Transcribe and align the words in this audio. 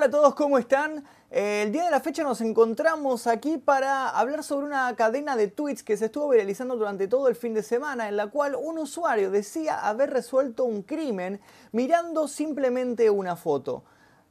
Hola 0.00 0.06
a 0.06 0.10
todos, 0.12 0.34
¿cómo 0.34 0.56
están? 0.56 1.04
Eh, 1.30 1.64
el 1.64 1.72
día 1.72 1.84
de 1.84 1.90
la 1.90 2.00
fecha 2.00 2.22
nos 2.22 2.40
encontramos 2.40 3.26
aquí 3.26 3.58
para 3.58 4.08
hablar 4.08 4.42
sobre 4.42 4.64
una 4.64 4.96
cadena 4.96 5.36
de 5.36 5.48
tweets 5.48 5.82
que 5.82 5.98
se 5.98 6.06
estuvo 6.06 6.30
viralizando 6.30 6.74
durante 6.74 7.06
todo 7.06 7.28
el 7.28 7.34
fin 7.34 7.52
de 7.52 7.62
semana, 7.62 8.08
en 8.08 8.16
la 8.16 8.28
cual 8.28 8.54
un 8.54 8.78
usuario 8.78 9.30
decía 9.30 9.86
haber 9.86 10.08
resuelto 10.08 10.64
un 10.64 10.84
crimen 10.84 11.38
mirando 11.72 12.28
simplemente 12.28 13.10
una 13.10 13.36
foto. 13.36 13.84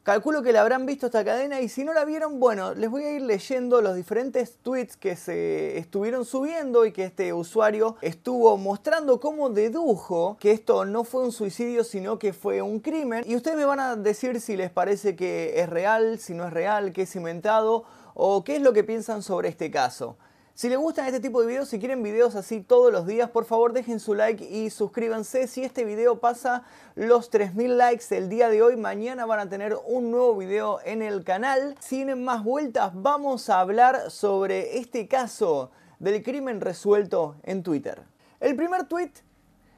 Calculo 0.09 0.41
que 0.41 0.51
la 0.51 0.61
habrán 0.61 0.87
visto 0.87 1.05
esta 1.05 1.23
cadena 1.23 1.61
y 1.61 1.69
si 1.69 1.83
no 1.83 1.93
la 1.93 2.03
vieron, 2.03 2.39
bueno, 2.39 2.73
les 2.73 2.89
voy 2.89 3.03
a 3.03 3.11
ir 3.11 3.21
leyendo 3.21 3.79
los 3.79 3.95
diferentes 3.95 4.57
tweets 4.63 4.97
que 4.97 5.15
se 5.15 5.77
estuvieron 5.77 6.25
subiendo 6.25 6.83
y 6.87 6.91
que 6.91 7.03
este 7.03 7.31
usuario 7.31 7.95
estuvo 8.01 8.57
mostrando 8.57 9.19
cómo 9.19 9.51
dedujo 9.51 10.35
que 10.39 10.51
esto 10.51 10.83
no 10.83 11.03
fue 11.03 11.23
un 11.23 11.31
suicidio 11.31 11.83
sino 11.83 12.17
que 12.17 12.33
fue 12.33 12.63
un 12.63 12.79
crimen. 12.79 13.23
Y 13.27 13.35
ustedes 13.35 13.55
me 13.55 13.65
van 13.65 13.79
a 13.79 13.95
decir 13.95 14.41
si 14.41 14.57
les 14.57 14.71
parece 14.71 15.15
que 15.15 15.59
es 15.59 15.69
real, 15.69 16.17
si 16.17 16.33
no 16.33 16.43
es 16.47 16.53
real, 16.53 16.91
que 16.91 17.03
es 17.03 17.15
inventado 17.15 17.83
o 18.15 18.43
qué 18.43 18.55
es 18.55 18.63
lo 18.63 18.73
que 18.73 18.83
piensan 18.83 19.21
sobre 19.21 19.49
este 19.49 19.69
caso. 19.69 20.17
Si 20.59 20.67
les 20.67 20.77
gustan 20.77 21.05
este 21.05 21.21
tipo 21.21 21.39
de 21.39 21.47
videos, 21.47 21.69
si 21.69 21.79
quieren 21.79 22.03
videos 22.03 22.35
así 22.35 22.59
todos 22.59 22.91
los 22.91 23.07
días, 23.07 23.29
por 23.29 23.45
favor 23.45 23.71
dejen 23.71 23.97
su 24.01 24.13
like 24.13 24.43
y 24.43 24.69
suscríbanse. 24.69 25.47
Si 25.47 25.63
este 25.63 25.85
video 25.85 26.19
pasa 26.19 26.63
los 26.95 27.29
3000 27.29 27.77
likes 27.77 28.03
el 28.17 28.27
día 28.27 28.49
de 28.49 28.61
hoy, 28.61 28.75
mañana 28.75 29.25
van 29.25 29.39
a 29.39 29.47
tener 29.47 29.77
un 29.87 30.11
nuevo 30.11 30.35
video 30.35 30.81
en 30.83 31.01
el 31.01 31.23
canal. 31.23 31.77
Sin 31.79 32.25
más 32.25 32.43
vueltas, 32.43 32.91
vamos 32.93 33.49
a 33.49 33.61
hablar 33.61 34.11
sobre 34.11 34.79
este 34.79 35.07
caso 35.07 35.71
del 35.97 36.21
crimen 36.23 36.59
resuelto 36.59 37.37
en 37.43 37.63
Twitter. 37.63 38.03
El 38.41 38.57
primer 38.57 38.83
tweet 38.83 39.11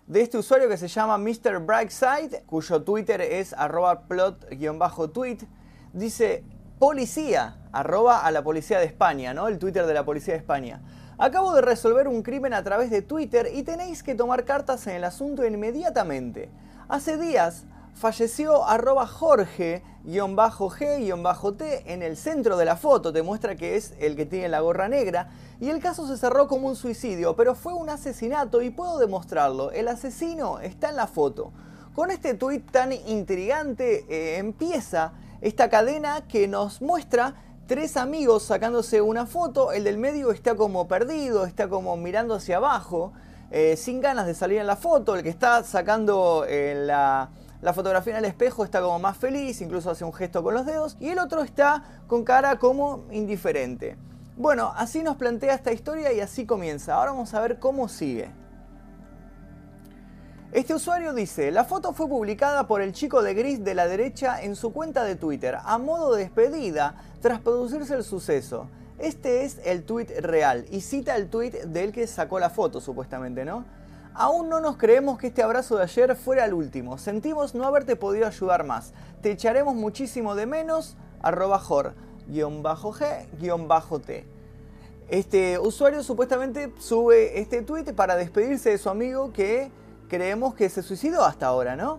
de 0.07 0.21
este 0.21 0.39
usuario 0.39 0.67
que 0.67 0.77
se 0.77 0.87
llama 0.87 1.19
Mr. 1.19 1.59
Brightside, 1.59 2.41
cuyo 2.47 2.81
Twitter 2.81 3.21
es 3.21 3.53
arroba 3.53 4.07
plot-tweet, 4.07 5.47
dice 5.93 6.43
policía, 6.79 7.60
arroba 7.71 8.19
a 8.19 8.31
la 8.31 8.43
policía 8.43 8.79
de 8.79 8.85
España, 8.85 9.33
¿no? 9.33 9.47
El 9.47 9.59
Twitter 9.59 9.85
de 9.85 9.93
la 9.93 10.05
policía 10.05 10.33
de 10.33 10.39
España. 10.39 10.81
Acabo 11.17 11.53
de 11.53 11.61
resolver 11.61 12.07
un 12.07 12.23
crimen 12.23 12.53
a 12.53 12.63
través 12.63 12.89
de 12.89 13.01
Twitter 13.01 13.49
y 13.53 13.63
tenéis 13.63 14.01
que 14.01 14.15
tomar 14.15 14.43
cartas 14.43 14.87
en 14.87 14.95
el 14.95 15.03
asunto 15.03 15.45
inmediatamente. 15.45 16.49
Hace 16.89 17.17
días 17.17 17.65
falleció 17.93 18.65
arroba 18.65 19.05
Jorge-G-T 19.05 19.83
en 21.93 22.01
el 22.01 22.17
centro 22.17 22.57
de 22.57 22.65
la 22.65 22.75
foto, 22.75 23.13
te 23.13 23.21
muestra 23.21 23.55
que 23.55 23.75
es 23.75 23.93
el 23.99 24.15
que 24.15 24.25
tiene 24.25 24.49
la 24.49 24.61
gorra 24.61 24.89
negra, 24.89 25.29
y 25.59 25.69
el 25.69 25.79
caso 25.79 26.07
se 26.07 26.17
cerró 26.17 26.47
como 26.47 26.67
un 26.67 26.75
suicidio, 26.75 27.35
pero 27.35 27.53
fue 27.53 27.73
un 27.73 27.89
asesinato 27.89 28.63
y 28.63 28.71
puedo 28.71 28.97
demostrarlo, 28.97 29.71
el 29.71 29.87
asesino 29.87 30.59
está 30.59 30.89
en 30.89 30.95
la 30.95 31.05
foto. 31.07 31.51
Con 31.93 32.09
este 32.09 32.33
tuit 32.33 32.71
tan 32.71 32.93
intrigante 32.93 34.05
eh, 34.09 34.37
empieza 34.37 35.13
esta 35.41 35.69
cadena 35.69 36.25
que 36.27 36.47
nos 36.47 36.81
muestra 36.81 37.35
tres 37.71 37.95
amigos 37.95 38.43
sacándose 38.43 38.99
una 38.99 39.25
foto, 39.25 39.71
el 39.71 39.85
del 39.85 39.97
medio 39.97 40.33
está 40.33 40.55
como 40.55 40.89
perdido, 40.89 41.45
está 41.45 41.69
como 41.69 41.95
mirando 41.95 42.35
hacia 42.35 42.57
abajo, 42.57 43.13
eh, 43.49 43.77
sin 43.77 44.01
ganas 44.01 44.25
de 44.25 44.33
salir 44.33 44.59
en 44.59 44.67
la 44.67 44.75
foto, 44.75 45.15
el 45.15 45.23
que 45.23 45.29
está 45.29 45.63
sacando 45.63 46.43
eh, 46.49 46.83
la, 46.85 47.29
la 47.61 47.73
fotografía 47.73 48.11
en 48.11 48.19
el 48.19 48.25
espejo 48.25 48.65
está 48.65 48.81
como 48.81 48.99
más 48.99 49.15
feliz, 49.15 49.61
incluso 49.61 49.89
hace 49.89 50.03
un 50.03 50.11
gesto 50.11 50.43
con 50.43 50.53
los 50.53 50.65
dedos, 50.65 50.97
y 50.99 51.07
el 51.11 51.19
otro 51.19 51.43
está 51.43 51.85
con 52.07 52.25
cara 52.25 52.59
como 52.59 53.05
indiferente. 53.09 53.95
Bueno, 54.35 54.73
así 54.75 55.01
nos 55.01 55.15
plantea 55.15 55.53
esta 55.53 55.71
historia 55.71 56.11
y 56.11 56.19
así 56.19 56.45
comienza. 56.45 56.95
Ahora 56.95 57.11
vamos 57.11 57.33
a 57.33 57.39
ver 57.39 57.57
cómo 57.57 57.87
sigue. 57.87 58.40
Este 60.53 60.73
usuario 60.73 61.13
dice, 61.13 61.49
la 61.49 61.63
foto 61.63 61.93
fue 61.93 62.09
publicada 62.09 62.67
por 62.67 62.81
el 62.81 62.91
chico 62.91 63.21
de 63.21 63.33
gris 63.33 63.63
de 63.63 63.73
la 63.73 63.87
derecha 63.87 64.41
en 64.43 64.57
su 64.57 64.73
cuenta 64.73 65.05
de 65.05 65.15
Twitter 65.15 65.57
a 65.63 65.77
modo 65.77 66.13
de 66.13 66.23
despedida 66.23 66.95
tras 67.21 67.39
producirse 67.39 67.93
el 67.95 68.03
suceso. 68.03 68.67
Este 68.99 69.45
es 69.45 69.61
el 69.63 69.83
tweet 69.83 70.07
real 70.19 70.65
y 70.69 70.81
cita 70.81 71.15
el 71.15 71.29
tweet 71.29 71.67
del 71.67 71.93
que 71.93 72.05
sacó 72.05 72.37
la 72.37 72.49
foto 72.49 72.81
supuestamente, 72.81 73.45
¿no? 73.45 73.63
Aún 74.13 74.49
no 74.49 74.59
nos 74.59 74.75
creemos 74.75 75.17
que 75.17 75.27
este 75.27 75.41
abrazo 75.41 75.77
de 75.77 75.83
ayer 75.83 76.17
fuera 76.17 76.43
el 76.43 76.53
último. 76.53 76.97
Sentimos 76.97 77.55
no 77.55 77.63
haberte 77.63 77.95
podido 77.95 78.27
ayudar 78.27 78.65
más. 78.65 78.91
Te 79.21 79.31
echaremos 79.31 79.73
muchísimo 79.73 80.35
de 80.35 80.47
menos. 80.47 80.97
Arroba 81.21 81.59
jor, 81.59 81.93
guion 82.27 82.61
bajo 82.61 82.91
G, 82.91 83.25
guion 83.39 83.69
bajo 83.69 83.99
T. 83.99 84.25
Este 85.07 85.57
usuario 85.59 86.03
supuestamente 86.03 86.73
sube 86.77 87.39
este 87.39 87.61
tweet 87.61 87.93
para 87.93 88.17
despedirse 88.17 88.71
de 88.71 88.77
su 88.77 88.89
amigo 88.89 89.31
que 89.31 89.71
creemos 90.11 90.55
que 90.55 90.67
se 90.67 90.83
suicidó 90.83 91.23
hasta 91.23 91.47
ahora, 91.47 91.77
¿no? 91.77 91.97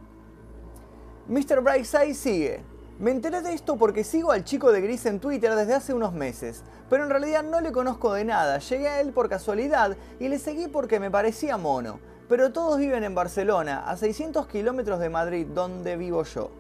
Mr. 1.29 1.63
Brightside 1.63 2.13
sigue. 2.13 2.61
Me 2.99 3.11
enteré 3.11 3.41
de 3.41 3.55
esto 3.55 3.79
porque 3.79 4.05
sigo 4.05 4.33
al 4.33 4.45
chico 4.45 4.71
de 4.71 4.83
gris 4.83 5.07
en 5.07 5.19
Twitter 5.19 5.55
desde 5.55 5.73
hace 5.73 5.95
unos 5.95 6.13
meses, 6.13 6.63
pero 6.91 7.05
en 7.05 7.11
realidad 7.11 7.43
no 7.43 7.63
le 7.63 7.73
conozco 7.73 8.13
de 8.13 8.27
nada, 8.27 8.59
llegué 8.59 8.89
a 8.89 9.01
él 9.01 9.15
por 9.15 9.31
casualidad 9.31 9.97
y 10.21 10.29
le 10.29 10.39
seguí 10.39 10.69
porque 10.69 11.01
me 11.01 11.11
parecía 11.11 11.57
mono. 11.57 12.01
Pero 12.29 12.53
todos 12.53 12.79
viven 12.79 13.03
en 13.03 13.15
Barcelona, 13.15 13.89
a 13.89 13.97
600 13.97 14.47
kilómetros 14.47 15.01
de 15.01 15.09
Madrid, 15.09 15.47
donde 15.47 15.97
vivo 15.97 16.23
yo. 16.25 16.51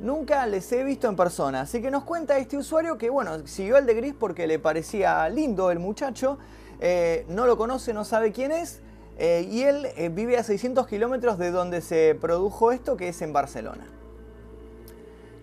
Nunca 0.00 0.46
les 0.46 0.72
he 0.72 0.82
visto 0.82 1.10
en 1.10 1.16
persona, 1.16 1.60
así 1.60 1.82
que 1.82 1.90
nos 1.90 2.04
cuenta 2.04 2.38
este 2.38 2.56
usuario 2.56 2.96
que, 2.96 3.10
bueno, 3.10 3.46
siguió 3.46 3.76
al 3.76 3.84
de 3.84 3.92
gris 3.92 4.14
porque 4.18 4.46
le 4.46 4.58
parecía 4.58 5.28
lindo 5.28 5.70
el 5.70 5.78
muchacho, 5.78 6.38
eh, 6.80 7.26
no 7.28 7.44
lo 7.44 7.58
conoce, 7.58 7.92
no 7.92 8.06
sabe 8.06 8.32
quién 8.32 8.50
es, 8.50 8.80
eh, 9.18 9.46
y 9.50 9.62
él 9.62 9.86
eh, 9.96 10.08
vive 10.08 10.38
a 10.38 10.42
600 10.42 10.86
kilómetros 10.86 11.38
de 11.38 11.50
donde 11.50 11.80
se 11.80 12.16
produjo 12.20 12.72
esto, 12.72 12.96
que 12.96 13.08
es 13.08 13.22
en 13.22 13.32
Barcelona. 13.32 13.86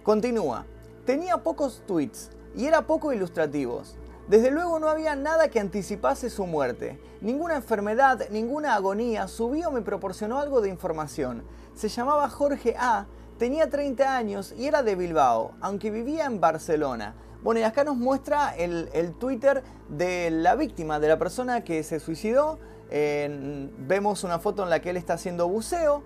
Continúa. 0.04 0.66
Tenía 1.06 1.38
pocos 1.38 1.84
tweets 1.86 2.32
y 2.56 2.66
era 2.66 2.88
poco 2.88 3.14
ilustrativos. 3.14 3.96
Desde 4.28 4.52
luego 4.52 4.80
no 4.80 4.90
había 4.90 5.16
nada 5.16 5.50
que 5.50 5.60
anticipase 5.60 6.30
su 6.30 6.46
muerte. 6.46 7.00
Ninguna 7.22 7.56
enfermedad, 7.56 8.30
ninguna 8.30 8.76
agonía 8.76 9.28
subió 9.28 9.72
me 9.72 9.82
proporcionó 9.82 10.40
algo 10.40 10.62
de 10.62 10.70
información. 10.70 11.44
Se 11.74 11.90
llamaba 11.90 12.30
Jorge 12.30 12.76
A, 12.78 13.08
tenía 13.38 13.70
30 13.70 14.16
años 14.16 14.54
y 14.58 14.68
era 14.68 14.84
de 14.84 14.96
Bilbao, 14.96 15.54
aunque 15.62 15.90
vivía 15.90 16.26
en 16.26 16.40
Barcelona. 16.40 17.16
Bueno, 17.42 17.62
y 17.62 17.64
acá 17.64 17.84
nos 17.84 17.96
muestra 17.96 18.54
el 18.56 19.14
Twitter 19.18 19.64
de 19.88 20.30
la 20.30 20.56
víctima, 20.56 21.00
de 21.00 21.08
la 21.08 21.18
persona 21.18 21.64
que 21.64 21.84
se 21.84 22.00
suicidó 22.00 22.60
vemos 22.92 24.24
una 24.24 24.40
foto 24.40 24.64
en 24.64 24.70
la 24.70 24.82
que 24.82 24.90
él 24.90 24.98
está 24.98 25.14
haciendo 25.14 25.48
buceo 25.48 26.04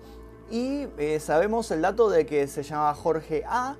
y 0.50 0.86
eh, 0.98 1.20
sabemos 1.20 1.70
el 1.70 1.82
dato 1.82 2.10
de 2.10 2.26
que 2.26 2.46
se 2.46 2.62
llamaba 2.62 2.94
Jorge 2.94 3.44
A, 3.46 3.76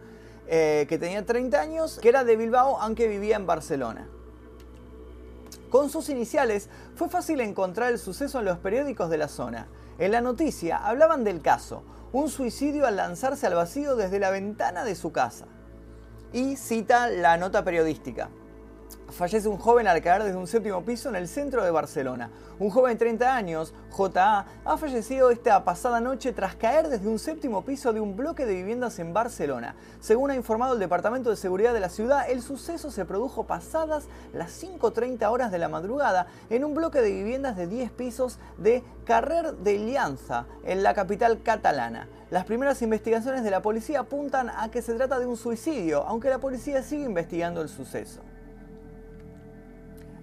eh, 0.47 0.87
que 0.89 0.99
tenía 0.99 1.25
30 1.25 1.61
años, 1.61 1.99
que 2.01 2.09
era 2.09 2.25
de 2.25 2.37
Bilbao 2.37 2.79
aunque 2.81 3.09
vivía 3.09 3.37
en 3.37 3.47
Barcelona. 3.47 4.09
Con 5.71 5.91
sus 5.91 6.09
iniciales 6.09 6.69
fue 6.95 7.09
fácil 7.09 7.41
encontrar 7.41 7.91
el 7.91 7.99
suceso 7.99 8.39
en 8.39 8.45
los 8.45 8.59
periódicos 8.59 9.11
de 9.11 9.19
la 9.19 9.29
zona. 9.29 9.69
En 9.99 10.13
la 10.13 10.21
noticia 10.21 10.79
hablaban 10.79 11.25
del 11.25 11.43
caso, 11.43 11.83
un 12.13 12.29
suicidio 12.29 12.87
al 12.87 12.97
lanzarse 12.97 13.47
al 13.47 13.55
vacío 13.55 13.97
desde 13.97 14.21
la 14.21 14.31
ventana 14.31 14.85
de 14.85 14.95
su 14.95 15.13
casa. 15.13 15.47
Y 16.33 16.57
cita 16.57 17.09
la 17.09 17.37
nota 17.37 17.65
periodística. 17.65 18.31
Fallece 19.15 19.47
un 19.47 19.59
joven 19.59 19.87
al 19.87 20.03
caer 20.03 20.25
desde 20.25 20.37
un 20.37 20.49
séptimo 20.49 20.85
piso 20.85 21.09
en 21.09 21.15
el 21.15 21.29
centro 21.29 21.63
de 21.63 21.71
Barcelona. 21.71 22.31
Un 22.59 22.69
joven 22.71 22.95
de 22.95 22.99
30 22.99 23.37
años, 23.37 23.73
JA, 23.97 24.45
ha 24.65 24.77
fallecido 24.77 25.31
esta 25.31 25.65
pasada 25.65 26.01
noche 26.01 26.33
tras 26.33 26.57
caer 26.57 26.89
desde 26.89 27.07
un 27.07 27.21
séptimo 27.21 27.65
piso 27.65 27.93
de 27.93 28.01
un 28.01 28.17
bloque 28.17 28.45
de 28.45 28.57
viviendas 28.57 28.99
en 28.99 29.15
Barcelona. 29.15 29.77
Según 30.01 30.33
ha 30.33 30.35
informado 30.35 30.75
el 30.75 30.81
Departamento 30.81 31.31
de 31.31 31.37
Seguridad 31.37 31.73
de 31.73 31.79
la 31.79 31.91
ciudad, 31.91 32.29
el 32.29 32.43
suceso 32.43 32.91
se 32.91 33.05
produjo 33.05 33.45
pasadas 33.45 34.07
las 34.33 34.61
5.30 34.61 35.31
horas 35.31 35.53
de 35.53 35.59
la 35.59 35.69
madrugada 35.69 36.27
en 36.51 36.65
un 36.65 36.75
bloque 36.75 37.01
de 37.01 37.13
viviendas 37.13 37.57
de 37.57 37.69
10 37.69 37.93
pisos 37.93 38.41
de 38.59 38.83
Carrer 39.05 39.55
de 39.59 39.79
Llanza, 39.79 40.47
en 40.65 40.83
la 40.83 40.93
capital 40.93 41.41
catalana. 41.45 42.09
Las 42.31 42.47
primeras 42.47 42.83
investigaciones 42.83 43.45
de 43.45 43.53
la 43.53 43.63
policía 43.63 44.01
apuntan 44.01 44.51
a 44.51 44.73
que 44.73 44.83
se 44.83 44.95
trata 44.95 45.21
de 45.21 45.27
un 45.27 45.37
suicidio, 45.37 46.03
aunque 46.03 46.31
la 46.31 46.39
policía 46.39 46.83
sigue 46.83 47.05
investigando 47.05 47.63
el 47.63 47.69
suceso. 47.69 48.21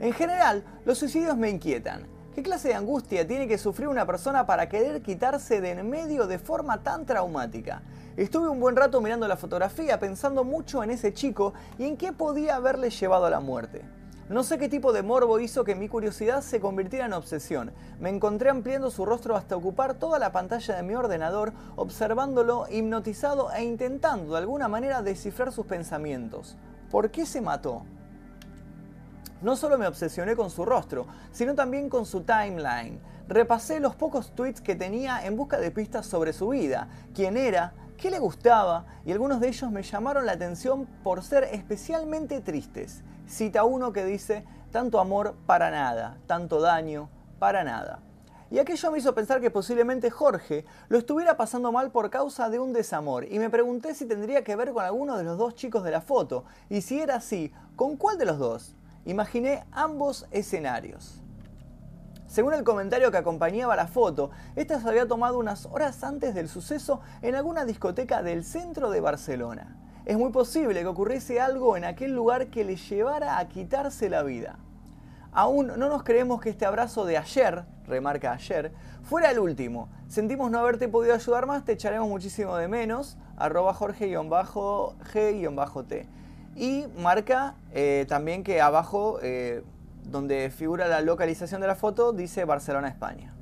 En 0.02 0.14
general, 0.14 0.64
los 0.84 0.98
suicidios 0.98 1.38
me 1.38 1.52
inquietan. 1.52 2.08
¿Qué 2.34 2.42
clase 2.42 2.70
de 2.70 2.74
angustia 2.74 3.28
tiene 3.28 3.48
que 3.48 3.60
sufrir 3.60 3.88
una 3.88 4.08
persona 4.08 4.48
para 4.48 4.68
querer 4.68 5.04
quitarse 5.04 5.62
de 5.62 5.70
en 5.70 5.88
medio 5.88 6.26
de 6.26 6.40
forma 6.40 6.82
tan 6.82 7.06
traumática? 7.06 7.84
Estuve 8.18 8.50
un 8.50 8.60
buen 8.60 8.76
rato 8.76 9.00
mirando 9.00 9.28
la 9.28 9.38
fotografía 9.38 10.00
pensando 10.00 10.44
mucho 10.44 10.82
en 10.82 10.90
ese 10.90 11.14
chico 11.14 11.54
y 11.78 11.86
en 11.86 11.98
qué 11.98 12.14
podía 12.14 12.56
haberle 12.56 12.90
llevado 12.90 13.28
a 13.28 13.30
la 13.30 13.42
muerte. 13.42 13.84
No 14.28 14.42
sé 14.44 14.58
qué 14.58 14.70
tipo 14.70 14.92
de 14.92 15.04
morbo 15.04 15.40
hizo 15.40 15.64
que 15.64 15.76
mi 15.76 15.88
curiosidad 15.88 16.42
se 16.42 16.60
convirtiera 16.60 17.06
en 17.06 17.14
obsesión. 17.14 17.72
Me 18.00 18.10
encontré 18.10 18.50
ampliando 18.50 18.90
su 18.90 19.06
rostro 19.06 19.36
hasta 19.36 19.56
ocupar 19.56 19.94
toda 19.94 20.18
la 20.18 20.32
pantalla 20.32 20.78
de 20.78 20.82
mi 20.82 20.96
ordenador, 20.96 21.54
observándolo 21.76 22.66
hipnotizado 22.72 23.52
e 23.52 23.64
intentando 23.64 24.32
de 24.32 24.40
alguna 24.40 24.68
manera 24.68 25.04
descifrar 25.04 25.52
sus 25.52 25.68
pensamientos. 25.68 26.58
¿Por 26.90 27.12
qué 27.12 27.28
se 27.28 27.40
mató? 27.40 27.86
No 29.42 29.56
solo 29.56 29.80
me 29.80 29.88
obsesioné 29.88 30.36
con 30.36 30.52
su 30.52 30.66
rostro, 30.66 31.08
sino 31.32 31.56
también 31.56 31.90
con 31.90 32.06
su 32.06 32.22
timeline. 32.22 33.00
Repasé 33.28 33.80
los 33.80 33.96
pocos 33.96 34.36
tweets 34.36 34.62
que 34.62 34.76
tenía 34.76 35.26
en 35.26 35.36
busca 35.36 35.58
de 35.58 35.72
pistas 35.72 36.06
sobre 36.06 36.32
su 36.32 36.50
vida, 36.50 36.88
quién 37.16 37.38
era, 37.38 37.74
qué 37.98 38.12
le 38.12 38.20
gustaba 38.20 38.86
y 39.04 39.12
algunos 39.12 39.40
de 39.40 39.48
ellos 39.48 39.72
me 39.72 39.82
llamaron 39.82 40.28
la 40.28 40.34
atención 40.34 40.86
por 41.04 41.24
ser 41.24 41.46
especialmente 41.46 42.40
tristes. 42.42 43.04
Cita 43.28 43.64
uno 43.64 43.92
que 43.92 44.06
dice, 44.06 44.46
tanto 44.72 45.00
amor 45.00 45.34
para 45.48 45.72
nada, 45.72 46.18
tanto 46.28 46.62
daño 46.62 47.10
para 47.40 47.64
nada. 47.64 48.00
Y 48.52 48.60
aquello 48.60 48.92
me 48.92 49.00
hizo 49.00 49.16
pensar 49.16 49.42
que 49.42 49.50
posiblemente 49.50 50.12
Jorge 50.12 50.66
lo 50.90 51.00
estuviera 51.00 51.38
pasando 51.38 51.72
mal 51.72 51.90
por 51.90 52.12
causa 52.12 52.50
de 52.50 52.60
un 52.60 52.74
desamor 52.74 53.26
y 53.32 53.40
me 53.40 53.50
pregunté 53.50 53.96
si 53.96 54.06
tendría 54.06 54.44
que 54.44 54.56
ver 54.56 54.72
con 54.72 54.84
alguno 54.84 55.18
de 55.18 55.24
los 55.24 55.38
dos 55.38 55.56
chicos 55.56 55.84
de 55.84 55.92
la 55.92 56.02
foto 56.02 56.44
y 56.70 56.82
si 56.82 57.00
era 57.00 57.16
así, 57.16 57.52
¿con 57.76 57.96
cuál 57.96 58.18
de 58.18 58.26
los 58.26 58.38
dos? 58.38 58.76
Imaginé 59.06 59.64
ambos 59.72 60.28
escenarios. 60.30 61.22
Según 62.28 62.54
el 62.54 62.64
comentario 62.64 63.12
que 63.12 63.18
acompañaba 63.18 63.76
la 63.76 63.88
foto, 63.88 64.30
esta 64.56 64.80
se 64.80 64.88
había 64.88 65.08
tomado 65.08 65.40
unas 65.40 65.66
horas 65.66 66.04
antes 66.04 66.36
del 66.36 66.48
suceso 66.48 67.02
en 67.22 67.36
alguna 67.36 67.66
discoteca 67.66 68.22
del 68.22 68.44
centro 68.44 68.92
de 68.92 69.02
Barcelona. 69.02 69.76
Es 70.06 70.18
muy 70.18 70.32
posible 70.32 70.82
que 70.82 70.88
ocurriese 70.88 71.42
algo 71.42 71.76
en 71.78 71.84
aquel 71.84 72.14
lugar 72.14 72.48
que 72.48 72.64
le 72.64 72.76
llevara 72.76 73.40
a 73.40 73.48
quitarse 73.50 74.10
la 74.10 74.24
vida. 74.24 74.60
Aún 75.32 75.68
no 75.68 75.90
nos 75.90 76.04
creemos 76.04 76.40
que 76.42 76.50
este 76.50 76.66
abrazo 76.66 77.04
de 77.06 77.18
ayer, 77.18 77.66
remarca 77.88 78.34
ayer, 78.34 78.72
fuera 79.02 79.32
el 79.32 79.40
último. 79.40 79.90
Sentimos 80.08 80.52
no 80.52 80.60
haberte 80.60 80.88
podido 80.88 81.16
ayudar 81.16 81.48
más, 81.48 81.66
te 81.66 81.72
echaremos 81.72 82.08
muchísimo 82.08 82.56
de 82.56 82.68
menos, 82.68 83.18
arroba. 83.36 83.76
Y 86.56 86.86
marca 86.98 87.56
eh, 87.74 88.06
también 88.10 88.44
que 88.44 88.62
abajo, 88.62 89.20
eh, 89.22 89.64
donde 90.04 90.50
figura 90.50 90.88
la 90.88 91.02
localización 91.02 91.62
de 91.62 91.68
la 91.68 91.76
foto, 91.76 92.12
dice 92.12 92.46
Barcelona, 92.46 92.90
España. 92.90 93.34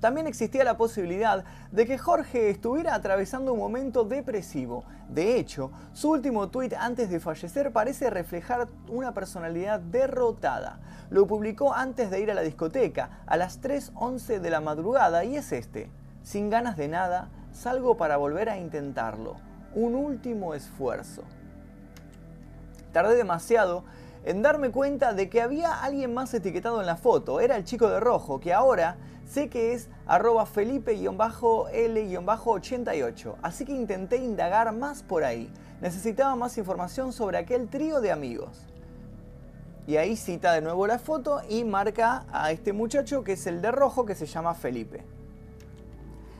También 0.00 0.26
existía 0.26 0.62
la 0.62 0.76
posibilidad 0.76 1.44
de 1.72 1.86
que 1.86 1.96
Jorge 1.96 2.50
estuviera 2.50 2.94
atravesando 2.94 3.52
un 3.54 3.58
momento 3.58 4.04
depresivo. 4.04 4.84
De 5.08 5.38
hecho, 5.38 5.70
su 5.94 6.10
último 6.10 6.48
tuit 6.48 6.74
antes 6.74 7.08
de 7.08 7.18
fallecer 7.18 7.72
parece 7.72 8.10
reflejar 8.10 8.68
una 8.88 9.14
personalidad 9.14 9.80
derrotada. 9.80 10.80
Lo 11.08 11.26
publicó 11.26 11.72
antes 11.72 12.10
de 12.10 12.20
ir 12.20 12.30
a 12.30 12.34
la 12.34 12.42
discoteca, 12.42 13.22
a 13.26 13.36
las 13.36 13.62
3.11 13.62 14.40
de 14.40 14.50
la 14.50 14.60
madrugada, 14.60 15.24
y 15.24 15.36
es 15.36 15.52
este. 15.52 15.90
Sin 16.22 16.50
ganas 16.50 16.76
de 16.76 16.88
nada, 16.88 17.30
salgo 17.52 17.96
para 17.96 18.16
volver 18.16 18.50
a 18.50 18.58
intentarlo. 18.58 19.36
Un 19.74 19.94
último 19.94 20.54
esfuerzo. 20.54 21.22
Tardé 22.96 23.14
demasiado 23.14 23.84
en 24.24 24.40
darme 24.40 24.70
cuenta 24.70 25.12
de 25.12 25.28
que 25.28 25.42
había 25.42 25.82
alguien 25.82 26.14
más 26.14 26.32
etiquetado 26.32 26.80
en 26.80 26.86
la 26.86 26.96
foto. 26.96 27.40
Era 27.40 27.58
el 27.58 27.64
chico 27.64 27.90
de 27.90 28.00
rojo, 28.00 28.40
que 28.40 28.54
ahora 28.54 28.96
sé 29.28 29.50
que 29.50 29.74
es 29.74 29.90
arroba 30.06 30.46
felipe-l-88. 30.46 33.34
Así 33.42 33.66
que 33.66 33.72
intenté 33.72 34.16
indagar 34.16 34.72
más 34.72 35.02
por 35.02 35.24
ahí. 35.24 35.52
Necesitaba 35.82 36.36
más 36.36 36.56
información 36.56 37.12
sobre 37.12 37.36
aquel 37.36 37.68
trío 37.68 38.00
de 38.00 38.12
amigos. 38.12 38.64
Y 39.86 39.98
ahí 39.98 40.16
cita 40.16 40.54
de 40.54 40.62
nuevo 40.62 40.86
la 40.86 40.98
foto 40.98 41.42
y 41.50 41.64
marca 41.64 42.24
a 42.32 42.50
este 42.50 42.72
muchacho 42.72 43.24
que 43.24 43.34
es 43.34 43.46
el 43.46 43.60
de 43.60 43.72
rojo 43.72 44.06
que 44.06 44.14
se 44.14 44.24
llama 44.24 44.54
Felipe. 44.54 45.04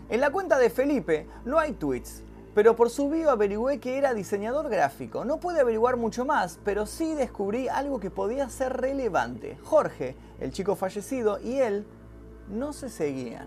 En 0.09 0.23
la 0.23 0.31
cuenta 0.31 0.57
de 0.57 0.71
Felipe 0.71 1.27
no 1.45 1.59
hay 1.59 1.73
tweets, 1.73 2.23
pero 2.57 2.75
por 2.75 2.89
su 2.89 3.11
bio 3.11 3.31
averigüé 3.31 3.81
que 3.81 3.99
era 3.99 4.15
diseñador 4.15 4.71
gráfico. 4.71 5.27
No 5.27 5.39
pude 5.39 5.61
averiguar 5.61 5.99
mucho 5.99 6.25
más, 6.25 6.59
pero 6.65 6.87
sí 6.87 7.15
descubrí 7.15 7.69
algo 7.69 8.01
que 8.01 8.11
podía 8.11 8.49
ser 8.49 8.79
relevante. 8.79 9.59
Jorge, 9.63 10.17
el 10.41 10.53
chico 10.53 10.75
fallecido, 10.75 11.39
y 11.39 11.59
él 11.59 11.87
no 12.49 12.73
se 12.73 12.89
seguían. 12.89 13.47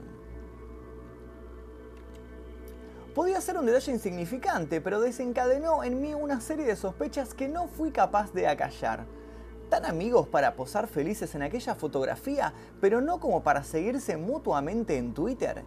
Podía 3.15 3.41
ser 3.41 3.57
un 3.57 3.65
detalle 3.65 3.93
insignificante, 3.93 4.79
pero 4.79 5.01
desencadenó 5.01 5.83
en 5.83 5.99
mí 5.99 6.13
una 6.13 6.39
serie 6.39 6.67
de 6.67 6.75
sospechas 6.75 7.33
que 7.33 7.47
no 7.47 7.67
fui 7.67 7.89
capaz 7.89 8.31
de 8.31 8.47
acallar 8.47 9.07
tan 9.71 9.85
amigos 9.85 10.27
para 10.27 10.55
posar 10.55 10.87
felices 10.87 11.33
en 11.33 11.41
aquella 11.41 11.73
fotografía, 11.73 12.53
pero 12.79 13.01
no 13.01 13.19
como 13.19 13.41
para 13.41 13.63
seguirse 13.63 14.17
mutuamente 14.17 14.97
en 14.97 15.15
Twitter? 15.15 15.63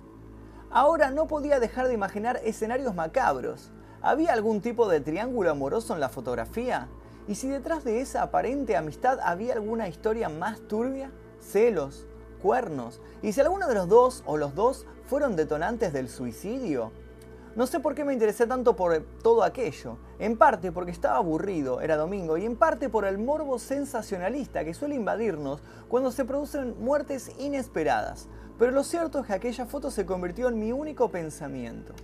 Ahora 0.75 1.11
no 1.11 1.27
podía 1.27 1.61
dejar 1.61 1.87
de 1.87 1.93
imaginar 1.93 2.41
escenarios 2.45 2.95
macabros. 2.95 3.71
¿Había 4.01 4.33
algún 4.33 4.63
tipo 4.63 4.89
de 4.89 5.03
triángulo 5.03 5.51
amoroso 5.51 5.93
en 5.93 6.01
la 6.01 6.09
fotografía? 6.09 6.89
¿Y 7.29 7.35
si 7.35 7.47
detrás 7.49 7.85
de 7.85 8.01
esa 8.01 8.23
aparente 8.23 8.75
amistad 8.75 9.21
había 9.23 9.53
alguna 9.53 9.87
historia 9.89 10.31
más 10.31 10.63
turbia? 10.69 11.13
¿Celos? 11.41 12.07
¿Cuernos? 12.41 13.03
¿Y 13.21 13.35
si 13.35 13.43
alguno 13.43 13.69
de 13.69 13.75
los 13.75 13.87
dos 13.87 14.23
o 14.25 14.39
los 14.39 14.55
dos 14.55 14.87
fueron 15.05 15.37
detonantes 15.37 15.93
del 15.93 16.09
suicidio? 16.09 16.91
No 17.55 17.67
sé 17.67 17.79
por 17.81 17.95
qué 17.95 18.07
me 18.07 18.15
interesé 18.15 18.47
tanto 18.47 18.75
por 18.75 18.99
todo 19.23 19.43
aquello. 19.43 19.99
En 20.19 20.39
parte 20.39 20.73
porque 20.73 20.91
estaba 20.91 21.19
aburrido, 21.19 21.83
era 21.83 21.99
domingo, 21.99 22.39
y 22.39 22.47
en 22.47 22.57
parte 22.57 22.89
por 22.89 23.05
el 23.05 23.19
morbo 23.19 23.59
sensacionalista 23.59 24.65
que 24.65 24.73
suele 24.73 24.95
invadirnos 24.95 25.63
cuando 25.89 26.11
se 26.11 26.25
producen 26.25 26.83
muertes 26.83 27.31
inesperadas. 27.39 28.31
Pero 28.63 28.71
lo 28.71 28.85
cierto 28.85 29.19
es 29.19 29.27
que 29.27 29.33
aquella 29.33 29.67
foto 29.67 29.91
se 29.91 30.07
convirtió 30.07 30.47
en 30.47 30.61
mi 30.61 30.71
único 30.71 31.11
pensamiento. 31.11 31.95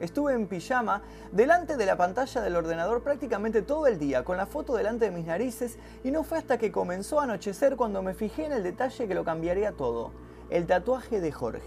Estuve 0.00 0.32
en 0.32 0.48
pijama 0.48 1.02
delante 1.30 1.76
de 1.76 1.86
la 1.86 1.96
pantalla 1.96 2.40
del 2.40 2.56
ordenador 2.56 3.04
prácticamente 3.04 3.62
todo 3.62 3.86
el 3.86 3.96
día, 3.96 4.24
con 4.24 4.36
la 4.36 4.46
foto 4.46 4.74
delante 4.74 5.04
de 5.04 5.10
mis 5.12 5.26
narices, 5.26 5.78
y 6.02 6.10
no 6.10 6.24
fue 6.24 6.38
hasta 6.38 6.58
que 6.58 6.72
comenzó 6.72 7.20
a 7.20 7.22
anochecer 7.22 7.76
cuando 7.76 8.02
me 8.02 8.14
fijé 8.14 8.46
en 8.46 8.52
el 8.54 8.64
detalle 8.64 9.06
que 9.06 9.14
lo 9.14 9.24
cambiaría 9.24 9.70
todo, 9.70 10.10
el 10.50 10.66
tatuaje 10.66 11.20
de 11.20 11.30
Jorge 11.30 11.62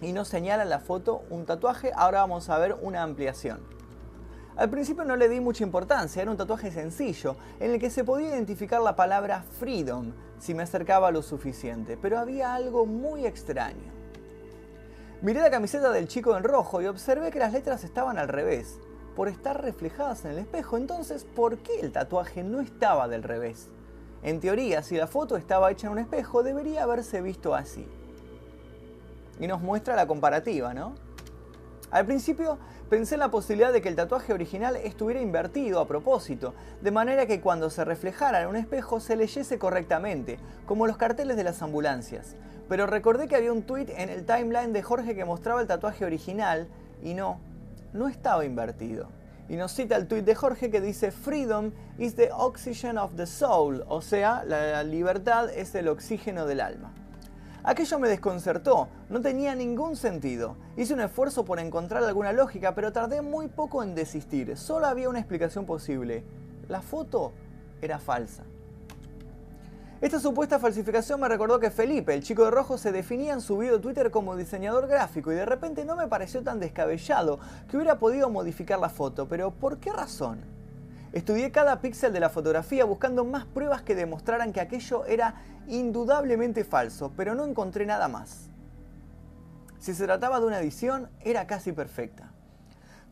y 0.00 0.12
nos 0.12 0.26
señala 0.26 0.64
la 0.64 0.80
foto 0.80 1.22
un 1.30 1.46
tatuaje, 1.46 1.92
ahora 1.94 2.18
vamos 2.18 2.50
a 2.50 2.58
ver 2.58 2.74
una 2.82 3.04
ampliación. 3.04 3.60
Al 4.56 4.70
principio 4.70 5.04
no 5.04 5.14
le 5.14 5.28
di 5.28 5.38
mucha 5.38 5.62
importancia, 5.62 6.20
era 6.20 6.32
un 6.32 6.36
tatuaje 6.36 6.72
sencillo, 6.72 7.36
en 7.60 7.70
el 7.70 7.78
que 7.78 7.90
se 7.90 8.02
podía 8.02 8.30
identificar 8.30 8.80
la 8.80 8.96
palabra 8.96 9.44
freedom 9.60 10.12
si 10.38 10.54
me 10.54 10.62
acercaba 10.62 11.10
lo 11.10 11.22
suficiente, 11.22 11.96
pero 11.96 12.18
había 12.18 12.54
algo 12.54 12.86
muy 12.86 13.26
extraño. 13.26 13.92
Miré 15.22 15.40
la 15.40 15.50
camiseta 15.50 15.90
del 15.90 16.08
chico 16.08 16.36
en 16.36 16.44
rojo 16.44 16.82
y 16.82 16.86
observé 16.86 17.30
que 17.30 17.38
las 17.38 17.52
letras 17.52 17.84
estaban 17.84 18.18
al 18.18 18.28
revés, 18.28 18.78
por 19.16 19.28
estar 19.28 19.62
reflejadas 19.62 20.24
en 20.24 20.32
el 20.32 20.38
espejo, 20.38 20.76
entonces, 20.76 21.24
¿por 21.24 21.58
qué 21.58 21.80
el 21.80 21.92
tatuaje 21.92 22.42
no 22.42 22.60
estaba 22.60 23.08
del 23.08 23.22
revés? 23.22 23.68
En 24.22 24.40
teoría, 24.40 24.82
si 24.82 24.96
la 24.96 25.06
foto 25.06 25.36
estaba 25.36 25.70
hecha 25.70 25.86
en 25.86 25.92
un 25.92 25.98
espejo, 25.98 26.42
debería 26.42 26.82
haberse 26.82 27.20
visto 27.20 27.54
así 27.54 27.86
y 29.40 29.46
nos 29.46 29.60
muestra 29.60 29.96
la 29.96 30.06
comparativa, 30.06 30.74
¿no? 30.74 30.94
Al 31.90 32.06
principio 32.06 32.58
pensé 32.88 33.14
en 33.14 33.20
la 33.20 33.30
posibilidad 33.30 33.72
de 33.72 33.80
que 33.80 33.88
el 33.88 33.96
tatuaje 33.96 34.32
original 34.32 34.76
estuviera 34.76 35.20
invertido 35.20 35.80
a 35.80 35.88
propósito, 35.88 36.54
de 36.80 36.90
manera 36.90 37.26
que 37.26 37.40
cuando 37.40 37.70
se 37.70 37.84
reflejara 37.84 38.42
en 38.42 38.48
un 38.48 38.56
espejo 38.56 39.00
se 39.00 39.16
leyese 39.16 39.58
correctamente, 39.58 40.38
como 40.66 40.86
los 40.86 40.96
carteles 40.96 41.36
de 41.36 41.44
las 41.44 41.62
ambulancias. 41.62 42.36
Pero 42.68 42.86
recordé 42.86 43.28
que 43.28 43.36
había 43.36 43.52
un 43.52 43.62
tweet 43.62 43.88
en 43.96 44.08
el 44.08 44.24
timeline 44.24 44.72
de 44.72 44.82
Jorge 44.82 45.14
que 45.14 45.24
mostraba 45.24 45.60
el 45.60 45.66
tatuaje 45.66 46.04
original 46.04 46.68
y 47.02 47.14
no, 47.14 47.40
no 47.92 48.08
estaba 48.08 48.44
invertido. 48.44 49.08
Y 49.48 49.56
nos 49.56 49.72
cita 49.72 49.96
el 49.96 50.06
tweet 50.06 50.22
de 50.22 50.34
Jorge 50.34 50.70
que 50.70 50.80
dice 50.80 51.10
Freedom 51.10 51.72
is 51.98 52.14
the 52.14 52.30
oxygen 52.32 52.96
of 52.96 53.14
the 53.16 53.26
soul, 53.26 53.84
o 53.88 54.00
sea, 54.00 54.42
la 54.44 54.82
libertad 54.82 55.50
es 55.50 55.74
el 55.74 55.88
oxígeno 55.88 56.46
del 56.46 56.60
alma. 56.60 56.92
Aquello 57.66 57.98
me 57.98 58.10
desconcertó, 58.10 58.88
no 59.08 59.22
tenía 59.22 59.54
ningún 59.54 59.96
sentido. 59.96 60.58
Hice 60.76 60.92
un 60.92 61.00
esfuerzo 61.00 61.46
por 61.46 61.58
encontrar 61.58 62.04
alguna 62.04 62.34
lógica, 62.34 62.74
pero 62.74 62.92
tardé 62.92 63.22
muy 63.22 63.48
poco 63.48 63.82
en 63.82 63.94
desistir. 63.94 64.54
Solo 64.58 64.86
había 64.86 65.08
una 65.08 65.18
explicación 65.18 65.64
posible. 65.64 66.24
La 66.68 66.82
foto 66.82 67.32
era 67.80 67.98
falsa. 67.98 68.44
Esta 70.02 70.20
supuesta 70.20 70.58
falsificación 70.58 71.18
me 71.18 71.28
recordó 71.28 71.58
que 71.58 71.70
Felipe, 71.70 72.12
el 72.12 72.22
chico 72.22 72.44
de 72.44 72.50
rojo, 72.50 72.76
se 72.76 72.92
definía 72.92 73.32
en 73.32 73.40
su 73.40 73.56
video 73.56 73.80
Twitter 73.80 74.10
como 74.10 74.36
diseñador 74.36 74.86
gráfico 74.86 75.32
y 75.32 75.36
de 75.36 75.46
repente 75.46 75.86
no 75.86 75.96
me 75.96 76.06
pareció 76.06 76.42
tan 76.42 76.60
descabellado 76.60 77.38
que 77.70 77.78
hubiera 77.78 77.98
podido 77.98 78.28
modificar 78.28 78.78
la 78.78 78.90
foto, 78.90 79.26
pero 79.26 79.52
¿por 79.52 79.78
qué 79.78 79.90
razón? 79.90 80.53
Estudié 81.14 81.52
cada 81.52 81.80
píxel 81.80 82.12
de 82.12 82.18
la 82.18 82.28
fotografía 82.28 82.84
buscando 82.84 83.24
más 83.24 83.44
pruebas 83.44 83.82
que 83.82 83.94
demostraran 83.94 84.52
que 84.52 84.60
aquello 84.60 85.04
era 85.06 85.36
indudablemente 85.68 86.64
falso, 86.64 87.12
pero 87.16 87.36
no 87.36 87.46
encontré 87.46 87.86
nada 87.86 88.08
más. 88.08 88.50
Si 89.78 89.94
se 89.94 90.06
trataba 90.06 90.40
de 90.40 90.46
una 90.46 90.58
edición, 90.58 91.08
era 91.20 91.46
casi 91.46 91.70
perfecta. 91.70 92.32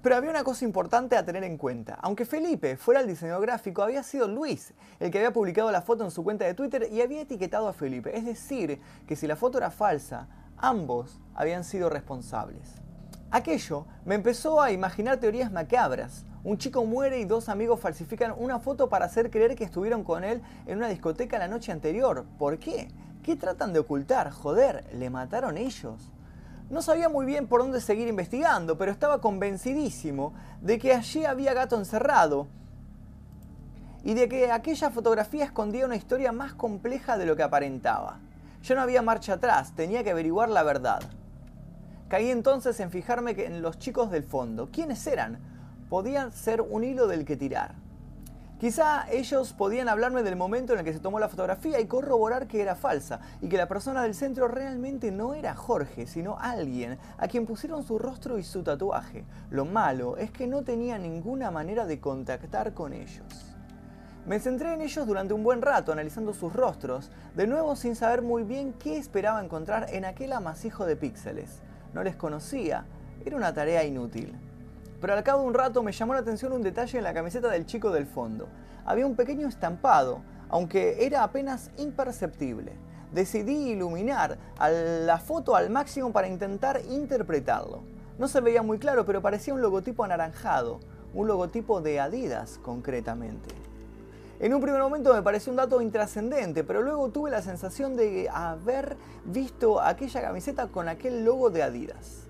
Pero 0.03 0.17
había 0.17 0.31
una 0.31 0.43
cosa 0.43 0.65
importante 0.65 1.17
a 1.17 1.25
tener 1.25 1.45
en 1.45 1.57
cuenta. 1.57 1.97
Aunque 2.03 2.25
Felipe 2.25 2.77
fuera 2.77 3.03
el 3.03 3.07
diseñador 3.07 3.43
gráfico, 3.43 3.85
había 3.85 4.03
sido 4.03 4.27
Luis 4.27 4.75
el 4.99 5.13
que 5.13 5.19
había 5.19 5.33
publicado 5.33 5.71
la 5.71 5.83
foto 5.83 6.03
en 6.03 6.11
su 6.11 6.25
cuenta 6.25 6.45
de 6.45 6.55
Twitter 6.55 6.89
y 6.91 7.03
había 7.03 7.21
etiquetado 7.21 7.69
a 7.69 7.73
Felipe. 7.73 8.19
Es 8.19 8.25
decir, 8.25 8.81
que 9.07 9.15
si 9.15 9.29
la 9.29 9.37
foto 9.37 9.59
era 9.59 9.71
falsa, 9.71 10.27
ambos 10.57 11.21
habían 11.37 11.63
sido 11.63 11.89
responsables. 11.89 12.82
Aquello 13.35 13.87
me 14.05 14.15
empezó 14.15 14.61
a 14.61 14.73
imaginar 14.73 15.17
teorías 15.17 15.51
macabras. 15.51 16.27
Un 16.45 16.59
chico 16.59 16.85
muere 16.85 17.19
y 17.19 17.25
dos 17.25 17.49
amigos 17.49 17.81
falsifican 17.81 18.35
una 18.37 18.59
foto 18.59 18.91
para 18.91 19.07
hacer 19.07 19.31
creer 19.31 19.57
que 19.57 19.65
estuvieron 19.65 20.05
con 20.05 20.23
él 20.23 20.43
en 20.67 20.77
una 20.77 20.89
discoteca 20.89 21.39
la 21.39 21.49
noche 21.49 21.73
anterior. 21.73 22.27
¿Por 22.39 22.59
qué? 22.59 22.89
¿Qué 23.23 23.35
tratan 23.35 23.73
de 23.73 23.79
ocultar? 23.79 24.31
Joder, 24.31 24.85
le 24.99 25.09
mataron 25.09 25.57
ellos. 25.57 26.13
No 26.69 26.83
sabía 26.83 27.09
muy 27.09 27.25
bien 27.25 27.47
por 27.47 27.63
dónde 27.63 27.81
seguir 27.81 28.07
investigando, 28.07 28.77
pero 28.77 28.93
estaba 28.93 29.23
convencidísimo 29.23 30.35
de 30.61 30.79
que 30.79 30.93
allí 30.93 31.25
había 31.25 31.55
gato 31.55 31.79
encerrado 31.79 32.49
y 34.05 34.13
de 34.13 34.29
que 34.29 34.53
aquella 34.53 34.91
fotografía 34.91 35.47
escondía 35.47 35.87
una 35.87 35.97
historia 35.97 36.33
más 36.33 36.53
compleja 36.53 37.17
de 37.17 37.25
lo 37.25 37.35
que 37.35 37.45
aparentaba. 37.45 38.21
Yo 38.63 38.75
no 38.75 38.83
había 38.83 39.01
marcha 39.01 39.33
atrás, 39.33 39.73
tenía 39.75 40.05
que 40.05 40.11
averiguar 40.11 40.51
la 40.51 40.65
verdad. 40.65 41.01
Caí 42.13 42.31
entonces 42.31 42.79
en 42.81 42.91
fijarme 42.91 43.31
en 43.39 43.63
los 43.63 43.79
chicos 43.79 44.11
del 44.11 44.23
fondo. 44.23 44.69
¿Quiénes 44.71 45.07
eran? 45.07 45.39
Podían 45.89 46.31
ser 46.31 46.61
un 46.61 46.85
hilo 46.85 47.07
del 47.07 47.25
que 47.25 47.39
tirar. 47.39 47.75
Quizá 48.61 49.11
ellos 49.11 49.55
podían 49.55 49.89
hablarme 49.89 50.23
del 50.23 50.37
momento 50.37 50.75
en 50.75 50.81
el 50.81 50.85
que 50.85 50.93
se 50.93 51.01
tomó 51.01 51.19
la 51.19 51.31
fotografía 51.31 51.81
y 51.81 51.87
corroborar 51.87 52.49
que 52.49 52.61
era 52.61 52.75
falsa 52.75 53.21
y 53.41 53.49
que 53.49 53.57
la 53.57 53.67
persona 53.67 54.03
del 54.03 54.15
centro 54.15 54.47
realmente 54.47 55.11
no 55.11 55.33
era 55.33 55.55
Jorge, 55.55 56.07
sino 56.07 56.37
alguien 56.39 56.99
a 57.17 57.29
quien 57.29 57.47
pusieron 57.47 57.83
su 57.83 57.99
rostro 57.99 58.39
y 58.39 58.45
su 58.45 58.63
tatuaje. 58.63 59.25
Lo 59.49 59.65
malo 59.65 60.19
es 60.19 60.31
que 60.31 60.47
no 60.47 60.65
tenía 60.65 60.99
ninguna 60.99 61.51
manera 61.51 61.87
de 61.87 61.99
contactar 61.99 62.75
con 62.75 62.93
ellos. 62.93 63.57
Me 64.27 64.39
centré 64.39 64.75
en 64.75 64.83
ellos 64.83 65.07
durante 65.07 65.33
un 65.33 65.45
buen 65.45 65.63
rato 65.63 65.93
analizando 65.93 66.35
sus 66.35 66.53
rostros, 66.53 67.11
de 67.35 67.47
nuevo 67.47 67.75
sin 67.75 67.97
saber 67.97 68.21
muy 68.21 68.43
bien 68.43 68.75
qué 68.75 68.99
esperaba 68.99 69.43
encontrar 69.43 69.87
en 69.95 70.05
aquel 70.05 70.35
amasijo 70.35 70.85
de 70.85 70.97
píxeles. 70.97 71.63
No 71.95 72.03
les 72.03 72.17
conocía, 72.17 72.85
era 73.25 73.37
una 73.37 73.53
tarea 73.53 73.85
inútil 73.85 74.37
pero 75.03 75.15
al 75.15 75.25
cabo 75.25 75.43
de 75.43 75.49
un 75.49 75.55
rato 75.55 75.83
me 75.83 75.91
llamó 75.91 76.15
la 76.15 76.21
atención 76.21 76.53
un 76.53 76.63
detalle 76.63 76.97
en 76.97 77.03
la 77.03 77.13
camiseta 77.13 77.49
del 77.49 77.67
chico 77.67 77.91
del 77.91 78.07
fondo. 78.07 78.49
Había 78.85 79.05
un 79.05 79.17
pequeño 79.17 79.49
estampado, 79.49 80.23
aunque 80.49 81.05
era 81.05 81.25
apenas 81.25 81.73
imperceptible. 81.77 82.73
Decidí 83.13 83.71
iluminar 83.71 84.39
la 84.61 85.19
foto 85.19 85.57
al 85.57 85.71
máximo 85.71 86.13
para 86.13 86.29
intentar 86.29 86.81
interpretarlo. 86.89 87.83
No 88.17 88.29
se 88.29 88.41
veía 88.41 88.63
muy 88.63 88.79
claro, 88.79 89.05
pero 89.05 89.21
parecía 89.21 89.53
un 89.53 89.61
logotipo 89.61 90.05
anaranjado, 90.05 90.79
un 91.15 91.27
logotipo 91.27 91.81
de 91.81 91.99
Adidas 91.99 92.61
concretamente. 92.63 93.53
En 94.43 94.53
un 94.53 94.61
primer 94.61 94.81
momento 94.81 95.15
me 95.15 95.23
pareció 95.23 95.53
un 95.53 95.57
dato 95.57 95.81
intrascendente, 95.81 96.65
pero 96.65 96.83
luego 96.83 97.11
tuve 97.11 97.31
la 97.31 97.43
sensación 97.43 97.95
de 97.95 98.29
haber 98.29 98.97
visto 99.25 99.81
aquella 99.81 100.21
camiseta 100.21 100.67
con 100.67 100.89
aquel 100.89 101.25
logo 101.25 101.49
de 101.51 101.63
Adidas. 101.63 102.22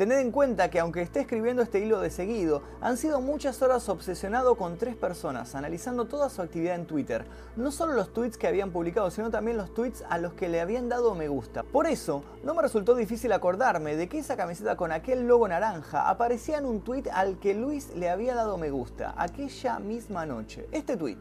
Tened 0.00 0.18
en 0.18 0.30
cuenta 0.32 0.70
que 0.70 0.80
aunque 0.80 1.02
esté 1.02 1.20
escribiendo 1.20 1.60
este 1.60 1.80
hilo 1.80 2.00
de 2.00 2.08
seguido, 2.08 2.62
han 2.80 2.96
sido 2.96 3.20
muchas 3.20 3.60
horas 3.60 3.86
obsesionado 3.90 4.56
con 4.56 4.78
tres 4.78 4.96
personas, 4.96 5.54
analizando 5.54 6.06
toda 6.06 6.30
su 6.30 6.40
actividad 6.40 6.76
en 6.76 6.86
Twitter. 6.86 7.26
No 7.54 7.70
solo 7.70 7.92
los 7.92 8.10
tweets 8.14 8.38
que 8.38 8.48
habían 8.48 8.70
publicado, 8.70 9.10
sino 9.10 9.30
también 9.30 9.58
los 9.58 9.74
tweets 9.74 10.02
a 10.08 10.16
los 10.16 10.32
que 10.32 10.48
le 10.48 10.62
habían 10.62 10.88
dado 10.88 11.14
me 11.14 11.28
gusta. 11.28 11.64
Por 11.64 11.86
eso, 11.86 12.24
no 12.42 12.54
me 12.54 12.62
resultó 12.62 12.94
difícil 12.94 13.30
acordarme 13.30 13.94
de 13.94 14.08
que 14.08 14.20
esa 14.20 14.38
camiseta 14.38 14.74
con 14.74 14.90
aquel 14.90 15.26
logo 15.26 15.46
naranja 15.46 16.08
aparecía 16.08 16.56
en 16.56 16.64
un 16.64 16.80
tweet 16.80 17.04
al 17.12 17.38
que 17.38 17.52
Luis 17.52 17.94
le 17.94 18.08
había 18.08 18.34
dado 18.34 18.56
me 18.56 18.70
gusta, 18.70 19.12
aquella 19.18 19.80
misma 19.80 20.24
noche. 20.24 20.66
Este 20.72 20.96
tweet. 20.96 21.18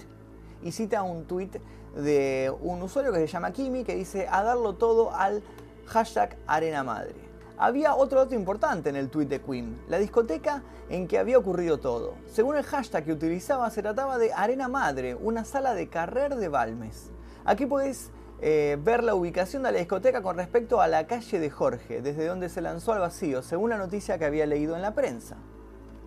Y 0.63 0.71
cita 0.71 1.03
un 1.03 1.25
tweet 1.25 1.59
de 1.97 2.49
un 2.61 2.81
usuario 2.81 3.11
que 3.11 3.19
se 3.19 3.27
llama 3.27 3.51
Kimi 3.51 3.83
que 3.83 3.95
dice 3.95 4.29
a 4.31 4.41
darlo 4.41 4.75
todo 4.75 5.13
al 5.13 5.43
hashtag 5.85 6.37
Arena 6.47 6.81
Madre. 6.85 7.28
Había 7.61 7.93
otro 7.93 8.19
dato 8.19 8.35
importante 8.35 8.87
en 8.87 8.95
el 8.95 9.09
tweet 9.09 9.25
de 9.25 9.41
Queen, 9.41 9.81
la 9.89 9.99
discoteca 9.99 10.63
en 10.87 11.09
que 11.09 11.17
había 11.19 11.37
ocurrido 11.37 11.77
todo. 11.77 12.13
Según 12.31 12.55
el 12.55 12.63
hashtag 12.63 13.03
que 13.03 13.11
utilizaba, 13.11 13.69
se 13.69 13.81
trataba 13.81 14.17
de 14.17 14.31
Arena 14.31 14.69
Madre, 14.69 15.13
una 15.13 15.43
sala 15.43 15.73
de 15.73 15.89
carrer 15.89 16.37
de 16.37 16.47
Balmes. 16.47 17.11
Aquí 17.43 17.65
podéis 17.65 18.11
eh, 18.39 18.77
ver 18.81 19.03
la 19.03 19.13
ubicación 19.13 19.63
de 19.63 19.73
la 19.73 19.79
discoteca 19.79 20.21
con 20.21 20.37
respecto 20.37 20.79
a 20.79 20.87
la 20.87 21.05
calle 21.05 21.37
de 21.37 21.49
Jorge, 21.49 22.01
desde 22.01 22.27
donde 22.27 22.47
se 22.47 22.61
lanzó 22.61 22.93
al 22.93 22.99
vacío, 22.99 23.41
según 23.41 23.71
la 23.71 23.77
noticia 23.77 24.17
que 24.17 24.23
había 24.23 24.45
leído 24.45 24.77
en 24.77 24.81
la 24.81 24.93
prensa. 24.93 25.35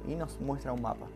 Y 0.08 0.14
nos 0.14 0.40
muestra 0.40 0.72
un 0.72 0.80
mapa. 0.80 1.06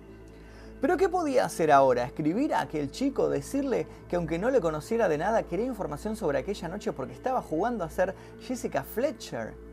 Pero 0.83 0.99
¿qué 0.99 1.09
podía 1.09 1.47
hacer 1.47 1.73
ahora? 1.73 2.05
¿Escribir 2.05 2.53
a 2.53 2.61
aquel 2.61 2.91
chico? 2.91 3.31
¿Decirle 3.31 3.87
que 4.07 4.17
aunque 4.17 4.39
no 4.39 4.51
le 4.51 4.61
conociera 4.61 5.09
de 5.09 5.17
nada, 5.17 5.45
quería 5.45 5.65
información 5.65 6.15
sobre 6.15 6.37
aquella 6.37 6.69
noche 6.69 6.93
porque 6.93 7.15
estaba 7.15 7.41
jugando 7.41 7.85
a 7.85 7.89
ser 7.89 8.15
Jessica 8.43 8.83
Fletcher? 8.83 9.66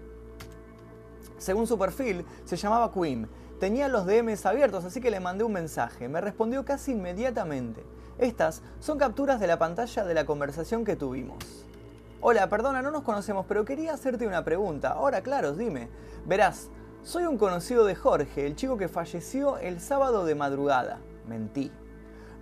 Según 1.38 1.68
su 1.68 1.78
perfil, 1.78 2.26
se 2.46 2.56
llamaba 2.56 2.92
Queen. 2.92 3.28
Tenía 3.60 3.88
los 3.88 4.06
DMs 4.06 4.46
abiertos, 4.46 4.86
así 4.86 5.00
que 5.02 5.12
le 5.12 5.20
mandé 5.20 5.44
un 5.44 5.54
mensaje. 5.54 6.10
Me 6.10 6.22
respondió 6.22 6.66
casi 6.66 6.92
inmediatamente. 6.92 7.84
Estas 8.18 8.62
son 8.80 8.98
capturas 8.98 9.40
de 9.40 9.48
la 9.48 9.58
pantalla 9.58 10.04
de 10.04 10.14
la 10.14 10.26
conversación 10.26 10.86
que 10.86 10.96
tuvimos. 10.96 11.66
Hola, 12.22 12.48
perdona, 12.48 12.82
no 12.82 12.92
nos 12.92 13.04
conocemos, 13.04 13.46
pero 13.48 13.66
quería 13.66 13.94
hacerte 13.94 14.28
una 14.28 14.44
pregunta. 14.44 14.90
Ahora, 14.90 15.22
claro, 15.22 15.54
dime. 15.54 15.90
Verás, 16.26 16.70
soy 17.04 17.26
un 17.26 17.38
conocido 17.38 17.84
de 17.84 17.96
Jorge, 17.96 18.46
el 18.46 18.56
chico 18.56 18.78
que 18.78 18.88
falleció 18.88 19.58
el 19.58 19.82
sábado 19.82 20.24
de 20.24 20.36
madrugada. 20.36 21.00
Mentí. 21.28 21.72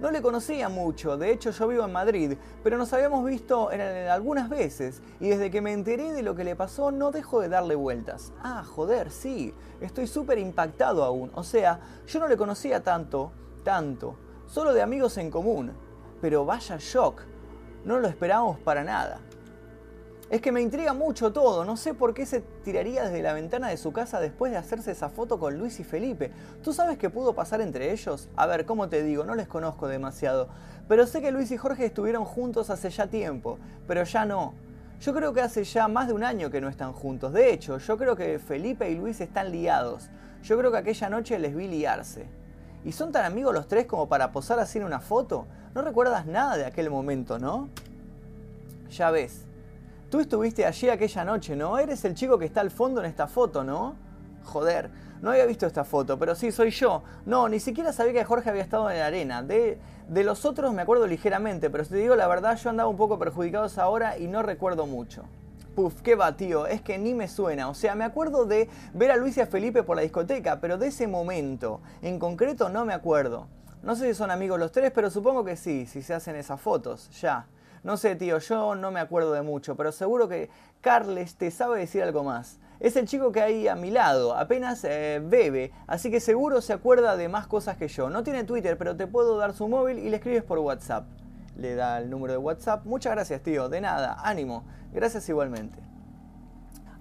No 0.01 0.09
le 0.09 0.23
conocía 0.23 0.67
mucho, 0.67 1.15
de 1.15 1.31
hecho 1.31 1.51
yo 1.51 1.67
vivo 1.67 1.85
en 1.85 1.91
Madrid, 1.91 2.35
pero 2.63 2.79
nos 2.79 2.91
habíamos 2.91 3.23
visto 3.23 3.71
en, 3.71 3.81
algunas 4.09 4.49
veces 4.49 4.99
y 5.19 5.29
desde 5.29 5.51
que 5.51 5.61
me 5.61 5.73
enteré 5.73 6.11
de 6.11 6.23
lo 6.23 6.35
que 6.35 6.43
le 6.43 6.55
pasó 6.55 6.89
no 6.89 7.11
dejo 7.11 7.39
de 7.39 7.49
darle 7.49 7.75
vueltas. 7.75 8.33
Ah, 8.41 8.63
joder, 8.63 9.11
sí, 9.11 9.53
estoy 9.79 10.07
súper 10.07 10.39
impactado 10.39 11.03
aún. 11.03 11.29
O 11.35 11.43
sea, 11.43 11.79
yo 12.07 12.19
no 12.19 12.27
le 12.27 12.35
conocía 12.35 12.81
tanto, 12.81 13.31
tanto, 13.63 14.15
solo 14.47 14.73
de 14.73 14.81
amigos 14.81 15.19
en 15.19 15.29
común. 15.29 15.71
Pero 16.19 16.45
vaya 16.45 16.77
shock, 16.79 17.21
no 17.85 17.99
lo 17.99 18.07
esperábamos 18.07 18.57
para 18.57 18.83
nada. 18.83 19.19
Es 20.31 20.39
que 20.39 20.53
me 20.53 20.61
intriga 20.61 20.93
mucho 20.93 21.33
todo, 21.33 21.65
no 21.65 21.75
sé 21.75 21.93
por 21.93 22.13
qué 22.13 22.25
se 22.25 22.39
tiraría 22.39 23.03
desde 23.03 23.21
la 23.21 23.33
ventana 23.33 23.67
de 23.67 23.75
su 23.75 23.91
casa 23.91 24.21
después 24.21 24.53
de 24.53 24.57
hacerse 24.57 24.91
esa 24.91 25.09
foto 25.09 25.37
con 25.37 25.57
Luis 25.57 25.81
y 25.81 25.83
Felipe. 25.83 26.31
¿Tú 26.63 26.71
sabes 26.71 26.97
qué 26.97 27.09
pudo 27.09 27.35
pasar 27.35 27.59
entre 27.59 27.91
ellos? 27.91 28.29
A 28.37 28.45
ver, 28.45 28.65
¿cómo 28.65 28.87
te 28.87 29.03
digo? 29.03 29.25
No 29.25 29.35
les 29.35 29.49
conozco 29.49 29.89
demasiado. 29.89 30.47
Pero 30.87 31.05
sé 31.05 31.21
que 31.21 31.33
Luis 31.33 31.51
y 31.51 31.57
Jorge 31.57 31.85
estuvieron 31.85 32.23
juntos 32.23 32.69
hace 32.69 32.89
ya 32.89 33.07
tiempo, 33.07 33.59
pero 33.89 34.05
ya 34.05 34.23
no. 34.23 34.53
Yo 35.01 35.13
creo 35.13 35.33
que 35.33 35.41
hace 35.41 35.65
ya 35.65 35.89
más 35.89 36.07
de 36.07 36.13
un 36.13 36.23
año 36.23 36.49
que 36.49 36.61
no 36.61 36.69
están 36.69 36.93
juntos. 36.93 37.33
De 37.33 37.51
hecho, 37.51 37.77
yo 37.79 37.97
creo 37.97 38.15
que 38.15 38.39
Felipe 38.39 38.89
y 38.89 38.95
Luis 38.95 39.19
están 39.19 39.51
liados. 39.51 40.09
Yo 40.43 40.57
creo 40.57 40.71
que 40.71 40.77
aquella 40.77 41.09
noche 41.09 41.39
les 41.39 41.53
vi 41.53 41.67
liarse. 41.67 42.25
¿Y 42.85 42.93
son 42.93 43.11
tan 43.11 43.25
amigos 43.25 43.53
los 43.53 43.67
tres 43.67 43.85
como 43.85 44.07
para 44.07 44.31
posar 44.31 44.59
así 44.59 44.77
en 44.77 44.85
una 44.85 45.01
foto? 45.01 45.45
No 45.75 45.81
recuerdas 45.81 46.25
nada 46.25 46.55
de 46.55 46.63
aquel 46.63 46.89
momento, 46.89 47.37
¿no? 47.37 47.67
Ya 48.89 49.11
ves, 49.11 49.45
Tú 50.11 50.19
estuviste 50.19 50.65
allí 50.65 50.89
aquella 50.89 51.23
noche, 51.23 51.55
¿no? 51.55 51.77
Eres 51.77 52.03
el 52.03 52.15
chico 52.15 52.37
que 52.37 52.43
está 52.43 52.59
al 52.59 52.69
fondo 52.69 52.99
en 52.99 53.05
esta 53.05 53.27
foto, 53.27 53.63
¿no? 53.63 53.95
Joder, 54.43 54.91
no 55.21 55.31
había 55.31 55.45
visto 55.45 55.65
esta 55.65 55.85
foto, 55.85 56.19
pero 56.19 56.35
sí, 56.35 56.51
soy 56.51 56.69
yo. 56.71 57.01
No, 57.25 57.47
ni 57.47 57.61
siquiera 57.61 57.93
sabía 57.93 58.11
que 58.11 58.25
Jorge 58.25 58.49
había 58.49 58.61
estado 58.61 58.91
en 58.91 58.99
la 58.99 59.05
arena. 59.05 59.41
De, 59.41 59.79
de 60.09 60.23
los 60.25 60.43
otros 60.43 60.73
me 60.73 60.81
acuerdo 60.81 61.07
ligeramente, 61.07 61.69
pero 61.69 61.85
si 61.85 61.91
te 61.91 61.95
digo 61.95 62.17
la 62.17 62.27
verdad, 62.27 62.57
yo 62.57 62.69
andaba 62.69 62.89
un 62.89 62.97
poco 62.97 63.17
perjudicado 63.17 63.67
esa 63.67 63.87
hora 63.87 64.17
y 64.17 64.27
no 64.27 64.41
recuerdo 64.41 64.85
mucho. 64.85 65.23
Puf, 65.75 66.01
qué 66.01 66.15
va, 66.15 66.35
tío, 66.35 66.67
es 66.67 66.81
que 66.81 66.97
ni 66.97 67.13
me 67.13 67.29
suena. 67.29 67.69
O 67.69 67.73
sea, 67.73 67.95
me 67.95 68.03
acuerdo 68.03 68.43
de 68.43 68.67
ver 68.93 69.11
a 69.11 69.15
Luis 69.15 69.37
y 69.37 69.39
a 69.39 69.47
Felipe 69.47 69.81
por 69.81 69.95
la 69.95 70.01
discoteca, 70.01 70.59
pero 70.59 70.77
de 70.77 70.87
ese 70.87 71.07
momento, 71.07 71.79
en 72.01 72.19
concreto, 72.19 72.67
no 72.67 72.83
me 72.83 72.93
acuerdo. 72.93 73.47
No 73.81 73.95
sé 73.95 74.09
si 74.09 74.13
son 74.13 74.29
amigos 74.29 74.59
los 74.59 74.73
tres, 74.73 74.91
pero 74.93 75.09
supongo 75.09 75.45
que 75.45 75.55
sí, 75.55 75.85
si 75.85 76.01
se 76.01 76.13
hacen 76.13 76.35
esas 76.35 76.59
fotos, 76.59 77.09
ya. 77.21 77.47
No 77.83 77.97
sé, 77.97 78.15
tío, 78.15 78.37
yo 78.37 78.75
no 78.75 78.91
me 78.91 78.99
acuerdo 78.99 79.33
de 79.33 79.41
mucho, 79.41 79.75
pero 79.75 79.91
seguro 79.91 80.27
que 80.27 80.49
Carles 80.81 81.35
te 81.35 81.49
sabe 81.49 81.79
decir 81.79 82.03
algo 82.03 82.23
más. 82.23 82.59
Es 82.79 82.95
el 82.95 83.07
chico 83.07 83.31
que 83.31 83.41
hay 83.41 83.67
a 83.67 83.75
mi 83.75 83.91
lado, 83.91 84.35
apenas 84.35 84.83
eh, 84.83 85.21
bebe, 85.23 85.71
así 85.87 86.09
que 86.09 86.19
seguro 86.19 86.61
se 86.61 86.73
acuerda 86.73 87.15
de 87.15 87.27
más 87.29 87.47
cosas 87.47 87.77
que 87.77 87.87
yo. 87.87 88.09
No 88.09 88.23
tiene 88.23 88.43
Twitter, 88.43 88.77
pero 88.77 88.95
te 88.95 89.07
puedo 89.07 89.37
dar 89.37 89.53
su 89.53 89.67
móvil 89.67 89.99
y 89.99 90.09
le 90.09 90.17
escribes 90.17 90.43
por 90.43 90.59
WhatsApp. 90.59 91.05
Le 91.57 91.75
da 91.75 91.99
el 91.99 92.09
número 92.09 92.33
de 92.33 92.39
WhatsApp. 92.39 92.85
Muchas 92.85 93.13
gracias, 93.13 93.41
tío. 93.41 93.69
De 93.69 93.81
nada, 93.81 94.17
ánimo. 94.23 94.63
Gracias 94.93 95.27
igualmente. 95.29 95.79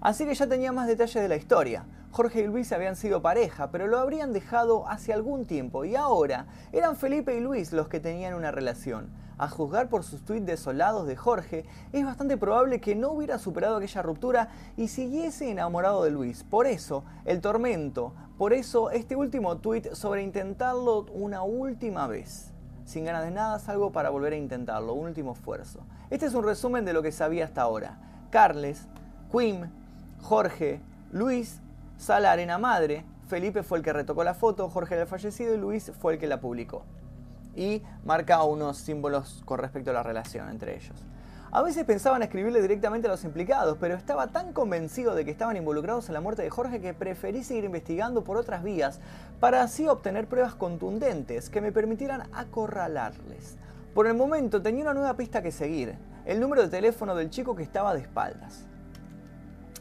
Así 0.01 0.25
que 0.25 0.33
ya 0.33 0.47
tenía 0.47 0.71
más 0.71 0.87
detalles 0.87 1.21
de 1.21 1.27
la 1.27 1.35
historia. 1.35 1.85
Jorge 2.11 2.41
y 2.41 2.47
Luis 2.47 2.73
habían 2.73 2.97
sido 2.97 3.21
pareja, 3.21 3.71
pero 3.71 3.87
lo 3.87 3.97
habrían 3.97 4.33
dejado 4.33 4.85
hace 4.89 5.13
algún 5.13 5.45
tiempo 5.45 5.85
y 5.85 5.95
ahora 5.95 6.45
eran 6.73 6.97
Felipe 6.97 7.37
y 7.37 7.39
Luis 7.39 7.71
los 7.71 7.87
que 7.87 8.01
tenían 8.01 8.33
una 8.33 8.51
relación. 8.51 9.09
A 9.37 9.47
juzgar 9.47 9.87
por 9.87 10.03
sus 10.03 10.25
tweets 10.25 10.45
desolados 10.45 11.07
de 11.07 11.15
Jorge, 11.15 11.65
es 11.93 12.05
bastante 12.05 12.35
probable 12.35 12.81
que 12.81 12.95
no 12.95 13.11
hubiera 13.11 13.39
superado 13.39 13.77
aquella 13.77 14.01
ruptura 14.01 14.49
y 14.75 14.89
siguiese 14.89 15.49
enamorado 15.49 16.03
de 16.03 16.11
Luis. 16.11 16.43
Por 16.43 16.67
eso, 16.67 17.05
el 17.23 17.39
tormento, 17.39 18.13
por 18.37 18.51
eso 18.51 18.91
este 18.91 19.15
último 19.15 19.59
tweet 19.59 19.95
sobre 19.95 20.21
intentarlo 20.21 21.05
una 21.13 21.43
última 21.43 22.07
vez. 22.07 22.51
Sin 22.83 23.05
ganas 23.05 23.23
de 23.23 23.31
nada, 23.31 23.57
salgo 23.57 23.93
para 23.93 24.09
volver 24.09 24.33
a 24.33 24.37
intentarlo, 24.37 24.93
un 24.95 25.05
último 25.05 25.31
esfuerzo. 25.31 25.79
Este 26.09 26.25
es 26.25 26.33
un 26.33 26.43
resumen 26.43 26.83
de 26.83 26.91
lo 26.91 27.01
que 27.01 27.13
sabía 27.13 27.45
hasta 27.45 27.61
ahora. 27.61 27.97
Carles, 28.31 28.89
Quim, 29.31 29.69
Jorge, 30.19 30.81
Luis, 31.13 31.60
Sala 32.01 32.31
Arena 32.31 32.57
Madre, 32.57 33.05
Felipe 33.27 33.61
fue 33.61 33.77
el 33.77 33.83
que 33.83 33.93
retocó 33.93 34.23
la 34.23 34.33
foto, 34.33 34.67
Jorge 34.71 34.95
era 34.95 35.03
el 35.03 35.07
fallecido 35.07 35.53
y 35.53 35.57
Luis 35.59 35.91
fue 36.01 36.13
el 36.13 36.19
que 36.19 36.25
la 36.25 36.41
publicó 36.41 36.83
y 37.55 37.83
marca 38.03 38.43
unos 38.43 38.77
símbolos 38.77 39.43
con 39.45 39.59
respecto 39.59 39.91
a 39.91 39.93
la 39.93 40.01
relación 40.01 40.49
entre 40.49 40.75
ellos. 40.75 40.97
A 41.51 41.61
veces 41.61 41.85
pensaba 41.85 42.15
en 42.15 42.23
escribirle 42.23 42.59
directamente 42.59 43.07
a 43.07 43.11
los 43.11 43.23
implicados, 43.23 43.77
pero 43.79 43.93
estaba 43.93 44.29
tan 44.29 44.51
convencido 44.51 45.13
de 45.13 45.25
que 45.25 45.29
estaban 45.29 45.57
involucrados 45.57 46.07
en 46.07 46.15
la 46.15 46.21
muerte 46.21 46.41
de 46.41 46.49
Jorge 46.49 46.81
que 46.81 46.95
preferí 46.95 47.43
seguir 47.43 47.65
investigando 47.65 48.23
por 48.23 48.35
otras 48.35 48.63
vías 48.63 48.99
para 49.39 49.61
así 49.61 49.87
obtener 49.87 50.25
pruebas 50.25 50.55
contundentes 50.55 51.51
que 51.51 51.61
me 51.61 51.71
permitieran 51.71 52.23
acorralarles. 52.33 53.57
Por 53.93 54.07
el 54.07 54.15
momento 54.15 54.59
tenía 54.59 54.85
una 54.85 54.95
nueva 54.95 55.15
pista 55.17 55.43
que 55.43 55.51
seguir, 55.51 55.99
el 56.25 56.39
número 56.39 56.63
de 56.63 56.69
teléfono 56.69 57.13
del 57.13 57.29
chico 57.29 57.55
que 57.55 57.61
estaba 57.61 57.93
de 57.93 58.01
espaldas. 58.01 58.65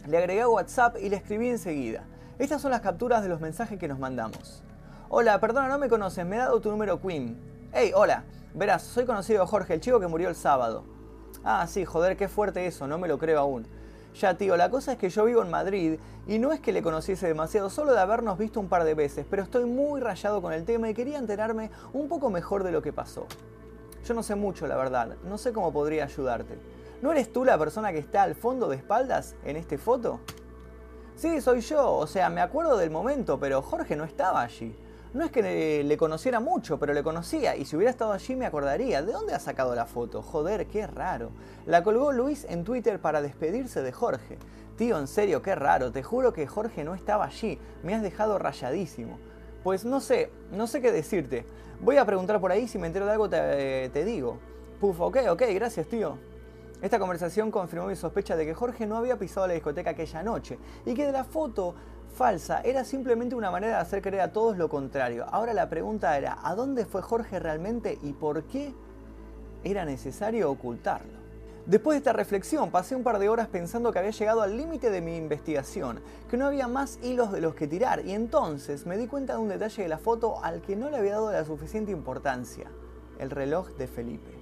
Le 0.07 0.19
agregué 0.19 0.43
a 0.43 0.49
WhatsApp 0.49 0.97
y 1.01 1.09
le 1.09 1.17
escribí 1.17 1.49
enseguida. 1.49 2.05
Estas 2.41 2.63
son 2.63 2.71
las 2.71 2.81
capturas 2.81 3.23
de 3.23 3.29
los 3.29 3.43
mensajes 3.43 3.79
que 3.79 3.87
nos 3.87 3.99
mandamos. 3.99 4.63
Hola, 5.11 5.39
perdona, 5.41 5.69
no 5.69 5.79
me 5.79 5.91
conoces, 5.91 6.25
me 6.25 6.37
he 6.37 6.39
dado 6.39 6.59
tu 6.59 6.71
número 6.71 6.99
Queen. 6.99 7.39
Hey, 7.71 7.93
hola, 7.95 8.25
verás, 8.55 8.81
soy 8.81 9.05
conocido 9.05 9.47
Jorge, 9.47 9.75
el 9.75 9.81
chico 9.83 10.01
que 10.01 10.07
murió 10.07 10.31
el 10.31 10.35
sábado. 10.35 10.85
Ah, 11.45 11.67
sí, 11.67 11.85
joder, 11.85 12.17
qué 12.17 12.29
fuerte 12.29 12.67
eso, 12.67 12.87
no 12.87 12.97
me 12.97 13.09
lo 13.09 13.19
creo 13.19 13.41
aún. 13.41 13.67
Ya, 14.19 14.39
tío, 14.39 14.57
la 14.57 14.71
cosa 14.71 14.93
es 14.93 14.99
que 14.99 15.11
yo 15.11 15.27
vivo 15.27 15.43
en 15.43 15.51
Madrid 15.51 15.99
y 16.27 16.39
no 16.39 16.53
es 16.53 16.61
que 16.61 16.73
le 16.73 16.81
conociese 16.81 17.27
demasiado, 17.27 17.69
solo 17.69 17.93
de 17.93 18.01
habernos 18.01 18.39
visto 18.39 18.59
un 18.59 18.71
par 18.71 18.85
de 18.85 18.95
veces, 18.95 19.27
pero 19.29 19.43
estoy 19.43 19.67
muy 19.67 20.01
rayado 20.01 20.41
con 20.41 20.55
el 20.55 20.65
tema 20.65 20.89
y 20.89 20.95
quería 20.95 21.19
enterarme 21.19 21.71
un 21.93 22.09
poco 22.09 22.31
mejor 22.31 22.65
de 22.65 22.73
lo 22.73 22.81
que 22.81 22.95
pasó. 22.95 23.27
Yo 24.07 24.15
no 24.15 24.23
sé 24.23 24.35
mucho, 24.35 24.67
la 24.67 24.79
verdad, 24.79 25.15
no 25.25 25.37
sé 25.37 25.53
cómo 25.53 25.75
podría 25.75 26.05
ayudarte. 26.05 26.57
¿No 27.03 27.13
eres 27.13 27.31
tú 27.35 27.45
la 27.45 27.59
persona 27.59 27.93
que 27.93 27.99
está 27.99 28.23
al 28.23 28.35
fondo 28.35 28.71
de 28.71 28.77
espaldas 28.77 29.35
en 29.45 29.57
este 29.57 29.77
foto? 29.77 30.21
Sí, 31.21 31.43
soy 31.43 31.61
yo, 31.61 31.97
o 31.97 32.07
sea, 32.07 32.31
me 32.31 32.41
acuerdo 32.41 32.79
del 32.79 32.91
momento, 32.91 33.39
pero 33.39 33.61
Jorge 33.61 33.95
no 33.95 34.05
estaba 34.05 34.41
allí. 34.41 34.75
No 35.13 35.23
es 35.23 35.31
que 35.31 35.85
le, 35.85 35.97
conociera 35.99 36.41
mucho, 36.41 36.79
pero 36.79 36.95
le 36.95 37.03
conocía 37.03 37.57
y 37.57 37.67
si 37.67 37.77
hubiera 37.77 37.91
estado 37.91 38.13
allí 38.13 38.35
me 38.37 38.47
acordaría. 38.47 39.03
¿De 39.03 39.13
dónde 39.13 39.35
ha 39.35 39.39
sacado 39.39 39.75
la 39.75 39.85
foto? 39.85 40.23
Joder, 40.23 40.67
qué 40.67 40.87
raro. 40.87 41.29
La 41.67 41.83
colgó 41.83 42.11
Luis 42.13 42.47
en 42.49 42.65
Twitter 42.65 43.01
para 43.01 43.21
despedirse 43.21 43.83
de 43.83 43.93
Jorge. 43.93 44.39
Tío, 44.79 44.99
en 44.99 45.07
serio, 45.07 45.43
qué 45.43 45.55
raro. 45.55 45.93
Te 45.93 46.03
juro 46.03 46.33
que 46.33 46.47
Jorge 46.47 46.85
no 46.85 46.95
estaba 46.95 47.27
allí. 47.27 47.59
Me 47.83 47.95
has 47.95 48.01
dejado 48.01 48.39
rayadísimo. 48.39 49.19
Pues 49.63 49.85
no 49.85 50.01
sé, 50.01 50.31
no 50.53 50.67
sé 50.67 50.81
qué 50.81 50.91
decirte. 50.91 51.45
Voy 51.83 51.99
a 51.99 52.07
preguntar 52.07 52.41
por 52.41 52.51
ahí, 52.51 52.67
si 52.67 52.79
me 52.79 52.87
entero 52.87 53.05
de 53.05 53.13
algo 53.13 53.29
te, 53.29 53.91
te 53.91 54.07
digo. 54.07 54.39
Puf, 54.81 54.99
ok, 55.03 55.19
ok, 55.29 55.43
gracias 55.53 55.87
tío. 55.87 56.30
Esta 56.83 56.99
conversación 56.99 57.51
confirmó 57.51 57.87
mi 57.87 57.97
sospecha 57.97 58.37
de 58.37 58.47
que 58.47 58.55
Jorge 58.55 58.87
no 58.87 58.97
había 58.97 59.19
pisado 59.19 59.47
la 59.47 59.53
discoteca 59.53 59.91
aquella 59.91 60.23
noche 60.23 60.59
y 60.87 60.95
que 60.95 61.05
de 61.05 61.13
la 61.13 61.25
foto 61.25 61.75
falsa 62.15 62.63
era 62.63 62.85
simplemente 62.85 63.35
una 63.35 63.51
manera 63.51 63.77
de 63.77 63.83
hacer 63.83 64.01
creer 64.01 64.23
a 64.23 64.33
todos 64.33 64.57
lo 64.57 64.71
contrario. 64.71 65.27
Ahora 65.31 65.53
la 65.53 65.69
pregunta 65.69 66.17
era, 66.17 66.39
¿a 66.43 66.55
dónde 66.55 66.87
fue 66.87 67.03
Jorge 67.03 67.39
realmente 67.39 67.99
y 68.03 68.15
por 68.15 68.45
qué 68.45 68.75
era 69.63 69.85
necesario 69.85 70.51
ocultarlo? 70.51 71.21
Después 71.67 71.95
de 71.95 71.99
esta 71.99 72.15
reflexión 72.15 72.71
pasé 72.71 72.97
un 72.97 73.03
par 73.03 73.19
de 73.19 73.29
horas 73.29 73.47
pensando 73.47 73.93
que 73.93 73.99
había 73.99 74.11
llegado 74.13 74.41
al 74.41 74.57
límite 74.57 74.91
de 74.91 75.03
mi 75.03 75.17
investigación, 75.19 76.01
que 76.31 76.39
no 76.39 76.47
había 76.47 76.67
más 76.67 76.99
hilos 77.03 77.31
de 77.31 77.43
los 77.43 77.55
que 77.55 77.69
tirar 77.69 78.07
y 78.07 78.13
entonces 78.13 78.87
me 78.87 78.97
di 78.97 79.07
cuenta 79.07 79.35
de 79.35 79.41
un 79.41 79.51
detalle 79.51 79.83
de 79.83 79.89
la 79.91 79.99
foto 79.99 80.43
al 80.43 80.63
que 80.63 80.77
no 80.77 80.89
le 80.89 80.97
había 80.97 81.13
dado 81.13 81.31
la 81.31 81.45
suficiente 81.45 81.93
importancia, 81.93 82.71
el 83.19 83.31
reloj 83.31 83.69
de 83.77 83.87
Felipe. 83.87 84.40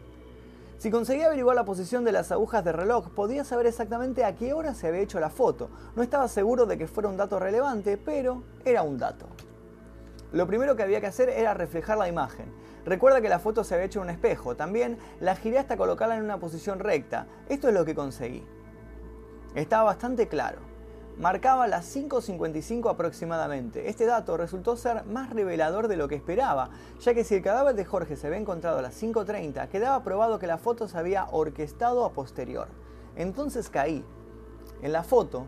Si 0.78 0.92
conseguía 0.92 1.26
averiguar 1.26 1.56
la 1.56 1.64
posición 1.64 2.04
de 2.04 2.12
las 2.12 2.30
agujas 2.30 2.64
de 2.64 2.70
reloj, 2.70 3.10
podía 3.10 3.42
saber 3.42 3.66
exactamente 3.66 4.24
a 4.24 4.36
qué 4.36 4.52
hora 4.52 4.74
se 4.74 4.86
había 4.86 5.00
hecho 5.00 5.18
la 5.18 5.28
foto. 5.28 5.70
No 5.96 6.04
estaba 6.04 6.28
seguro 6.28 6.66
de 6.66 6.78
que 6.78 6.86
fuera 6.86 7.08
un 7.08 7.16
dato 7.16 7.40
relevante, 7.40 7.98
pero 7.98 8.44
era 8.64 8.82
un 8.82 8.96
dato. 8.96 9.26
Lo 10.30 10.46
primero 10.46 10.76
que 10.76 10.84
había 10.84 11.00
que 11.00 11.08
hacer 11.08 11.30
era 11.30 11.52
reflejar 11.52 11.98
la 11.98 12.06
imagen. 12.06 12.46
Recuerda 12.84 13.20
que 13.20 13.28
la 13.28 13.40
foto 13.40 13.64
se 13.64 13.74
había 13.74 13.86
hecho 13.86 13.98
en 13.98 14.04
un 14.04 14.10
espejo. 14.10 14.54
También 14.54 14.98
la 15.18 15.34
giré 15.34 15.58
hasta 15.58 15.76
colocarla 15.76 16.16
en 16.16 16.22
una 16.22 16.38
posición 16.38 16.78
recta. 16.78 17.26
Esto 17.48 17.66
es 17.66 17.74
lo 17.74 17.84
que 17.84 17.96
conseguí. 17.96 18.46
Estaba 19.56 19.82
bastante 19.82 20.28
claro 20.28 20.60
marcaba 21.18 21.66
las 21.66 21.94
5.55 21.94 22.90
aproximadamente. 22.90 23.88
Este 23.88 24.06
dato 24.06 24.36
resultó 24.36 24.76
ser 24.76 25.04
más 25.04 25.30
revelador 25.30 25.88
de 25.88 25.96
lo 25.96 26.08
que 26.08 26.14
esperaba, 26.14 26.70
ya 27.00 27.12
que 27.12 27.24
si 27.24 27.34
el 27.34 27.42
cadáver 27.42 27.74
de 27.74 27.84
Jorge 27.84 28.16
se 28.16 28.26
había 28.28 28.38
encontrado 28.38 28.78
a 28.78 28.82
las 28.82 29.00
5.30, 29.02 29.68
quedaba 29.68 30.02
probado 30.04 30.38
que 30.38 30.46
la 30.46 30.58
foto 30.58 30.86
se 30.88 30.96
había 30.96 31.26
orquestado 31.30 32.04
a 32.04 32.12
posterior. 32.12 32.68
Entonces 33.16 33.68
caí. 33.68 34.04
En 34.80 34.92
la 34.92 35.02
foto 35.02 35.46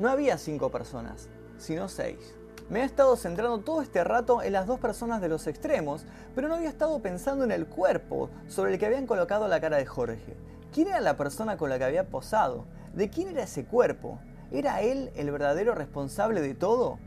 no 0.00 0.08
había 0.08 0.36
5 0.36 0.70
personas, 0.70 1.28
sino 1.58 1.88
6. 1.88 2.36
Me 2.68 2.80
he 2.80 2.84
estado 2.84 3.14
centrando 3.16 3.58
todo 3.58 3.82
este 3.82 4.02
rato 4.02 4.42
en 4.42 4.52
las 4.52 4.66
dos 4.66 4.80
personas 4.80 5.20
de 5.20 5.28
los 5.28 5.46
extremos, 5.46 6.06
pero 6.34 6.48
no 6.48 6.54
había 6.54 6.70
estado 6.70 7.00
pensando 7.00 7.44
en 7.44 7.52
el 7.52 7.66
cuerpo 7.66 8.30
sobre 8.48 8.72
el 8.72 8.78
que 8.78 8.86
habían 8.86 9.06
colocado 9.06 9.46
la 9.46 9.60
cara 9.60 9.76
de 9.76 9.86
Jorge. 9.86 10.34
¿Quién 10.72 10.88
era 10.88 11.00
la 11.00 11.16
persona 11.16 11.56
con 11.56 11.70
la 11.70 11.78
que 11.78 11.84
había 11.84 12.08
posado? 12.08 12.64
¿De 12.94 13.10
quién 13.10 13.28
era 13.28 13.44
ese 13.44 13.64
cuerpo? 13.66 14.18
¿Era 14.52 14.82
él 14.82 15.10
el 15.16 15.30
verdadero 15.30 15.74
responsable 15.74 16.40
de 16.40 16.54
todo? 16.54 16.98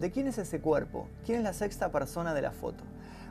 ¿De 0.00 0.10
quién 0.10 0.26
es 0.26 0.38
ese 0.38 0.60
cuerpo? 0.60 1.08
¿Quién 1.24 1.38
es 1.38 1.44
la 1.44 1.52
sexta 1.52 1.90
persona 1.90 2.34
de 2.34 2.42
la 2.42 2.52
foto? 2.52 2.82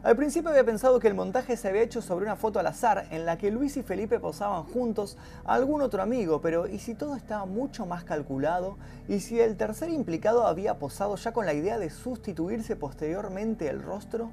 Al 0.04 0.16
principio 0.16 0.52
había 0.52 0.64
pensado 0.64 1.00
que 1.00 1.08
el 1.08 1.16
montaje 1.16 1.58
se 1.58 1.68
había 1.68 1.82
hecho 1.82 2.00
sobre 2.00 2.26
una 2.26 2.36
foto 2.36 2.60
al 2.60 2.68
azar 2.68 3.08
en 3.10 3.26
la 3.26 3.40
que 3.40 3.50
Luis 3.50 3.76
y 3.76 3.82
Felipe 3.82 4.20
posaban 4.20 4.64
juntos 4.64 5.18
a 5.46 5.56
algún 5.56 5.82
otro 5.82 6.04
amigo, 6.04 6.42
pero 6.42 6.68
¿y 6.68 6.78
si 6.78 6.94
todo 6.94 7.16
estaba 7.16 7.46
mucho 7.46 7.88
más 7.88 8.04
calculado? 8.04 8.78
¿Y 9.08 9.20
si 9.22 9.40
el 9.40 9.58
tercer 9.58 9.90
implicado 9.90 10.46
había 10.46 10.78
posado 10.78 11.16
ya 11.16 11.34
con 11.34 11.48
la 11.48 11.56
idea 11.56 11.80
de 11.80 11.90
sustituirse 11.90 12.76
posteriormente 12.76 13.68
el 13.68 13.82
rostro? 13.82 14.30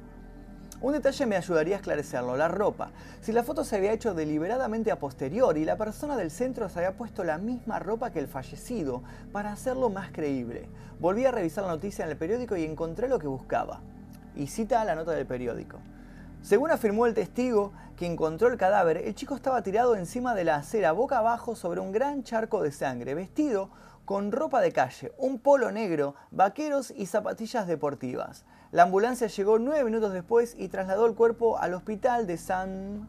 Un 0.83 0.95
detalle 0.95 1.27
me 1.27 1.37
ayudaría 1.37 1.77
a 1.77 1.79
esclarecerlo, 1.79 2.37
la 2.37 2.49
ropa. 2.49 2.91
Si 3.21 3.31
la 3.31 3.45
foto 3.45 3.63
se 3.63 3.77
había 3.77 3.93
hecho 3.93 4.15
deliberadamente 4.15 4.91
a 4.91 4.99
posteriori, 4.99 5.65
la 5.65 5.77
persona 5.77 6.17
del 6.17 6.33
centro 6.33 6.69
se 6.69 6.81
había 6.81 6.97
puesto 6.97 7.23
la 7.23 7.39
misma 7.39 7.79
ropa 7.79 8.11
que 8.11 8.19
el 8.19 8.27
fallecido 8.27 9.05
para 9.31 9.53
hacerlo 9.53 9.91
más 9.91 10.11
creíble. 10.11 10.69
Volví 10.99 11.25
a 11.25 11.31
revisar 11.31 11.63
la 11.63 11.71
noticia 11.71 12.05
en 12.05 12.11
el 12.11 12.17
periódico 12.17 12.57
y 12.57 12.65
encontré 12.65 13.07
lo 13.07 13.21
que 13.21 13.29
buscaba. 13.29 13.79
Y 14.35 14.49
cita 14.49 14.85
la 14.85 14.97
nota 14.97 15.13
del 15.13 15.25
periódico. 15.25 15.79
Según 16.43 16.73
afirmó 16.73 17.07
el 17.07 17.15
testigo 17.15 17.73
que 17.97 18.07
encontró 18.07 18.49
el 18.49 18.59
cadáver, 18.59 18.97
el 18.97 19.15
chico 19.15 19.37
estaba 19.37 19.63
tirado 19.63 19.95
encima 19.95 20.35
de 20.35 20.43
la 20.43 20.57
acera 20.57 20.91
boca 20.91 21.19
abajo 21.19 21.55
sobre 21.55 21.79
un 21.79 21.93
gran 21.93 22.25
charco 22.25 22.61
de 22.61 22.73
sangre, 22.73 23.15
vestido 23.15 23.71
con 24.05 24.33
ropa 24.33 24.61
de 24.61 24.73
calle, 24.73 25.13
un 25.17 25.39
polo 25.39 25.71
negro, 25.71 26.17
vaqueros 26.33 26.91
y 26.91 27.07
zapatillas 27.07 27.69
deportivas. 27.69 28.45
La 28.73 28.85
ambulancia 28.85 29.27
llegó 29.27 29.59
nueve 29.59 29.85
minutos 29.85 30.15
después 30.15 30.57
y 30.59 30.69
trasladó 30.69 31.05
el 31.05 31.15
cuerpo 31.15 31.59
al 31.59 31.75
hospital 31.75 32.27
de 32.27 32.39
San... 32.39 33.07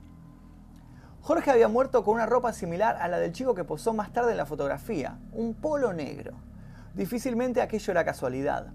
Jorge 1.21 1.51
había 1.51 1.69
muerto 1.69 2.03
con 2.03 2.15
una 2.15 2.25
ropa 2.25 2.51
similar 2.51 2.97
a 2.99 3.07
la 3.07 3.17
del 3.17 3.31
chico 3.31 3.55
que 3.55 3.63
posó 3.63 3.93
más 3.93 4.11
tarde 4.11 4.31
en 4.31 4.37
la 4.37 4.45
fotografía, 4.45 5.19
un 5.31 5.53
polo 5.53 5.93
negro. 5.93 6.33
Difícilmente 6.93 7.61
aquello 7.61 7.91
era 7.91 8.03
casualidad. 8.03 8.73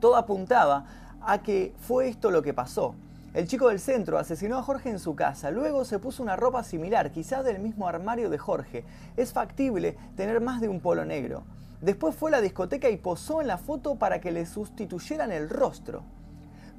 Todo 0.00 0.16
apuntaba 0.16 0.86
a 1.20 1.42
que 1.42 1.74
fue 1.80 2.08
esto 2.08 2.30
lo 2.30 2.40
que 2.40 2.54
pasó. 2.54 2.94
El 3.34 3.46
chico 3.46 3.68
del 3.68 3.78
centro 3.78 4.16
asesinó 4.16 4.56
a 4.56 4.62
Jorge 4.62 4.88
en 4.88 4.98
su 4.98 5.14
casa, 5.14 5.50
luego 5.50 5.84
se 5.84 5.98
puso 5.98 6.22
una 6.22 6.34
ropa 6.34 6.62
similar, 6.62 7.12
quizás 7.12 7.44
del 7.44 7.58
mismo 7.58 7.88
armario 7.88 8.30
de 8.30 8.38
Jorge. 8.38 8.86
Es 9.18 9.34
factible 9.34 9.98
tener 10.16 10.40
más 10.40 10.62
de 10.62 10.70
un 10.70 10.80
polo 10.80 11.04
negro. 11.04 11.44
Después 11.80 12.14
fue 12.14 12.30
a 12.30 12.32
la 12.32 12.40
discoteca 12.40 12.88
y 12.88 12.96
posó 12.96 13.40
en 13.40 13.48
la 13.48 13.58
foto 13.58 13.96
para 13.96 14.20
que 14.20 14.32
le 14.32 14.46
sustituyeran 14.46 15.30
el 15.32 15.48
rostro. 15.48 16.02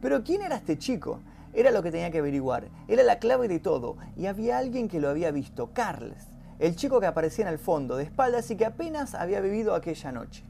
Pero 0.02 0.24
¿quién 0.24 0.42
era 0.42 0.56
este 0.56 0.78
chico? 0.78 1.20
Era 1.54 1.72
lo 1.72 1.82
que 1.82 1.92
tenía 1.92 2.12
que 2.12 2.20
averiguar. 2.20 2.68
Era 2.88 3.04
la 3.04 3.20
clave 3.20 3.48
de 3.48 3.60
todo. 3.60 3.98
Y 4.16 4.26
había 4.26 4.58
alguien 4.58 4.88
que 4.88 5.00
lo 5.00 5.10
había 5.10 5.32
visto, 5.32 5.72
Carles, 5.74 6.28
el 6.60 6.76
chico 6.76 7.00
que 7.00 7.06
aparecía 7.06 7.46
en 7.46 7.52
el 7.52 7.60
fondo, 7.60 7.96
de 7.96 8.04
espaldas 8.04 8.50
y 8.52 8.58
que 8.58 8.66
apenas 8.66 9.16
había 9.16 9.40
vivido 9.40 9.76
aquella 9.76 10.12
noche. 10.12 10.44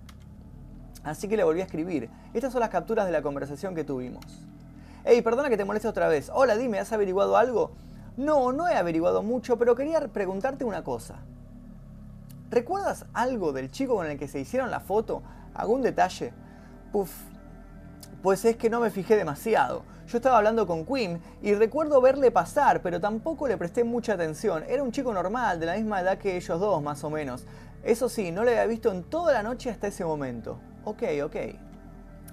Así 1.04 1.28
que 1.28 1.38
le 1.38 1.44
volví 1.44 1.62
a 1.62 1.66
escribir. 1.66 2.10
Estas 2.34 2.52
son 2.52 2.62
las 2.62 2.70
capturas 2.70 3.06
de 3.06 3.12
la 3.12 3.22
conversación 3.22 3.76
que 3.76 3.84
tuvimos. 3.84 4.26
Hey, 5.06 5.22
perdona 5.22 5.50
que 5.50 5.58
te 5.58 5.64
moleste 5.64 5.88
otra 5.88 6.10
vez. 6.10 6.30
Hola, 6.34 6.58
dime, 6.58 6.80
¿has 6.80 6.92
averiguado 6.92 7.38
algo? 7.38 7.72
No, 8.18 8.52
no 8.52 8.68
he 8.68 8.76
averiguado 8.76 9.24
mucho, 9.24 9.58
pero 9.58 9.76
quería 9.76 10.00
preguntarte 10.08 10.66
una 10.66 10.84
cosa. 10.84 11.20
¿Recuerdas 12.50 13.06
algo 13.14 13.52
del 13.52 13.72
chico 13.72 13.96
con 13.96 14.08
el 14.08 14.18
que 14.18 14.28
se 14.30 14.40
hicieron 14.40 14.72
la 14.72 14.80
foto? 14.80 15.22
¿Algún 15.54 15.82
detalle? 15.82 16.32
Puf, 16.94 17.12
pues 18.22 18.46
es 18.46 18.56
que 18.56 18.70
no 18.70 18.80
me 18.80 18.90
fijé 18.90 19.18
demasiado. 19.18 19.84
Yo 20.08 20.18
estaba 20.18 20.38
hablando 20.38 20.66
con 20.66 20.86
Quinn 20.86 21.22
y 21.42 21.54
recuerdo 21.54 22.00
verle 22.00 22.32
pasar, 22.32 22.82
pero 22.82 23.02
tampoco 23.02 23.48
le 23.48 23.58
presté 23.58 23.84
mucha 23.84 24.14
atención. 24.14 24.64
Era 24.70 24.82
un 24.82 24.94
chico 24.94 25.14
normal, 25.14 25.60
de 25.60 25.66
la 25.66 25.76
misma 25.76 26.00
edad 26.00 26.18
que 26.18 26.38
ellos 26.38 26.60
dos, 26.60 26.82
más 26.82 27.04
o 27.04 27.10
menos. 27.10 27.46
Eso 27.84 28.08
sí, 28.08 28.32
no 28.32 28.46
le 28.46 28.52
había 28.52 28.66
visto 28.66 28.92
en 28.94 29.04
toda 29.04 29.34
la 29.34 29.44
noche 29.44 29.70
hasta 29.70 29.88
ese 29.88 30.06
momento. 30.06 30.58
Ok, 30.86 31.04
ok. 31.26 31.36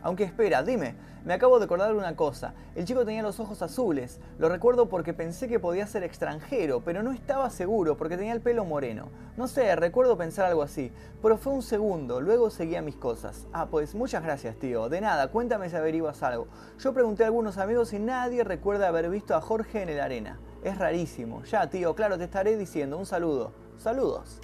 Aunque 0.04 0.24
espera, 0.24 0.62
dime, 0.62 0.94
me 1.24 1.32
acabo 1.32 1.58
de 1.58 1.64
acordar 1.64 1.94
una 1.94 2.14
cosa. 2.14 2.52
El 2.74 2.84
chico 2.84 3.06
tenía 3.06 3.22
los 3.22 3.40
ojos 3.40 3.62
azules. 3.62 4.20
Lo 4.38 4.50
recuerdo 4.50 4.90
porque 4.90 5.14
pensé 5.14 5.48
que 5.48 5.58
podía 5.58 5.86
ser 5.86 6.04
extranjero, 6.04 6.82
pero 6.84 7.02
no 7.02 7.10
estaba 7.10 7.48
seguro 7.48 7.96
porque 7.96 8.18
tenía 8.18 8.34
el 8.34 8.42
pelo 8.42 8.66
moreno. 8.66 9.08
No 9.38 9.48
sé, 9.48 9.74
recuerdo 9.76 10.18
pensar 10.18 10.44
algo 10.44 10.60
así. 10.60 10.92
Pero 11.22 11.38
fue 11.38 11.54
un 11.54 11.62
segundo, 11.62 12.20
luego 12.20 12.50
seguía 12.50 12.82
mis 12.82 12.96
cosas. 12.96 13.46
Ah, 13.54 13.68
pues 13.70 13.94
muchas 13.94 14.22
gracias, 14.22 14.56
tío. 14.56 14.90
De 14.90 15.00
nada, 15.00 15.28
cuéntame 15.30 15.70
si 15.70 15.76
averiguas 15.76 16.22
algo. 16.22 16.48
Yo 16.78 16.92
pregunté 16.92 17.22
a 17.22 17.28
algunos 17.28 17.56
amigos 17.56 17.94
y 17.94 17.98
nadie 17.98 18.44
recuerda 18.44 18.88
haber 18.88 19.08
visto 19.08 19.34
a 19.34 19.40
Jorge 19.40 19.80
en 19.82 19.88
el 19.88 20.00
arena. 20.00 20.38
Es 20.62 20.76
rarísimo. 20.76 21.42
Ya, 21.44 21.70
tío, 21.70 21.94
claro, 21.94 22.18
te 22.18 22.24
estaré 22.24 22.58
diciendo. 22.58 22.98
Un 22.98 23.06
saludo. 23.06 23.52
Saludos. 23.78 24.38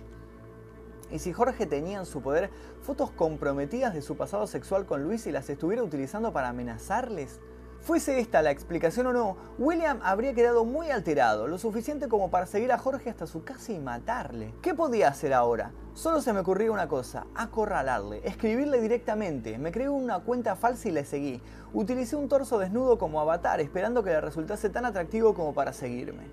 Y 1.11 1.19
si 1.19 1.33
Jorge 1.33 1.67
tenía 1.67 1.99
en 1.99 2.07
su 2.07 2.23
poder 2.23 2.51
fotos 2.83 3.11
comprometidas 3.11 3.95
de 3.95 4.03
su 4.03 4.17
pasado 4.17 4.47
sexual 4.47 4.87
con 4.87 5.03
Luis 5.03 5.27
y 5.27 5.33
las 5.33 5.51
estuviera 5.51 5.83
utilizando 5.83 6.33
para 6.33 6.49
amenazarles, 6.49 7.41
Fuese 7.81 8.21
esta 8.21 8.43
la 8.43 8.51
explicación 8.51 9.07
o 9.07 9.13
no, 9.15 9.37
William 9.59 10.01
habría 10.03 10.35
quedado 10.35 10.67
muy 10.67 10.91
alterado, 10.91 11.49
lo 11.49 11.57
suficiente 11.57 12.09
como 12.09 12.31
para 12.31 12.45
seguir 12.45 12.73
a 12.73 12.79
Jorge 12.79 13.09
hasta 13.09 13.27
su 13.27 13.43
casa 13.43 13.73
y 13.73 13.79
matarle. 13.79 14.53
¿Qué 14.61 14.75
podía 14.75 15.09
hacer 15.09 15.33
ahora? 15.33 15.73
Solo 15.95 16.21
se 16.21 16.35
me 16.35 16.41
ocurría 16.41 16.71
una 16.71 16.89
cosa, 16.89 17.27
acorralarle, 17.35 18.21
escribirle 18.25 18.83
directamente. 18.83 19.57
Me 19.57 19.73
creé 19.73 19.89
una 19.89 20.21
cuenta 20.21 20.57
falsa 20.57 20.91
y 20.91 20.93
le 20.93 21.07
seguí. 21.07 21.43
Utilicé 21.73 22.17
un 22.17 22.29
torso 22.29 22.59
desnudo 22.59 22.99
como 22.99 23.19
avatar, 23.19 23.61
esperando 23.61 24.05
que 24.05 24.11
le 24.11 24.21
resultase 24.21 24.69
tan 24.69 24.85
atractivo 24.85 25.33
como 25.33 25.55
para 25.55 25.73
seguirme. 25.73 26.25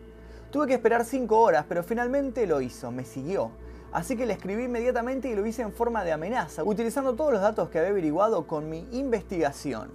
Tuve 0.51 0.67
que 0.67 0.73
esperar 0.73 1.05
5 1.05 1.39
horas, 1.39 1.65
pero 1.67 1.81
finalmente 1.81 2.45
lo 2.45 2.59
hizo, 2.59 2.91
me 2.91 3.05
siguió. 3.05 3.51
Así 3.97 4.15
que 4.15 4.27
le 4.27 4.33
escribí 4.33 4.65
inmediatamente 4.65 5.27
y 5.27 5.33
lo 5.33 5.43
hice 5.47 5.63
en 5.63 5.73
forma 5.73 6.03
de 6.03 6.11
amenaza, 6.11 6.63
utilizando 6.63 7.15
todos 7.15 7.33
los 7.33 7.41
datos 7.41 7.71
que 7.71 7.79
había 7.79 7.89
averiguado 7.89 8.45
con 8.45 8.69
mi 8.69 8.87
investigación 8.91 9.89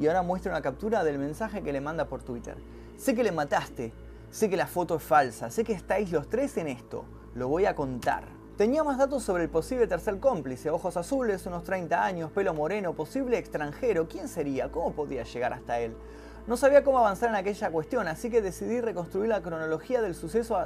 y 0.00 0.06
ahora 0.06 0.22
muestra 0.22 0.50
una 0.50 0.62
captura 0.62 1.04
del 1.04 1.18
mensaje 1.18 1.62
que 1.62 1.74
le 1.74 1.82
manda 1.82 2.06
por 2.06 2.22
Twitter. 2.22 2.56
Sé 2.96 3.14
que 3.14 3.22
le 3.22 3.30
mataste, 3.30 3.92
sé 4.30 4.48
que 4.48 4.56
la 4.56 4.66
foto 4.66 4.96
es 4.96 5.02
falsa, 5.02 5.50
sé 5.50 5.62
que 5.62 5.74
estáis 5.74 6.10
los 6.10 6.30
tres 6.30 6.56
en 6.56 6.68
esto, 6.68 7.04
lo 7.34 7.48
voy 7.48 7.66
a 7.66 7.74
contar. 7.74 8.24
Tenía 8.56 8.82
más 8.82 8.96
datos 8.96 9.24
sobre 9.24 9.42
el 9.42 9.50
posible 9.50 9.86
tercer 9.86 10.18
cómplice, 10.20 10.70
ojos 10.70 10.96
azules, 10.96 11.44
unos 11.44 11.64
30 11.64 12.02
años, 12.02 12.30
pelo 12.30 12.54
moreno, 12.54 12.94
posible 12.94 13.36
extranjero, 13.36 14.08
¿quién 14.08 14.28
sería? 14.28 14.72
¿Cómo 14.72 14.94
podía 14.94 15.24
llegar 15.24 15.52
hasta 15.52 15.80
él? 15.80 15.94
No 16.46 16.56
sabía 16.56 16.82
cómo 16.82 16.98
avanzar 16.98 17.28
en 17.28 17.36
aquella 17.36 17.70
cuestión, 17.70 18.08
así 18.08 18.30
que 18.30 18.40
decidí 18.40 18.80
reconstruir 18.80 19.28
la 19.28 19.42
cronología 19.42 20.00
del 20.00 20.14
suceso, 20.14 20.56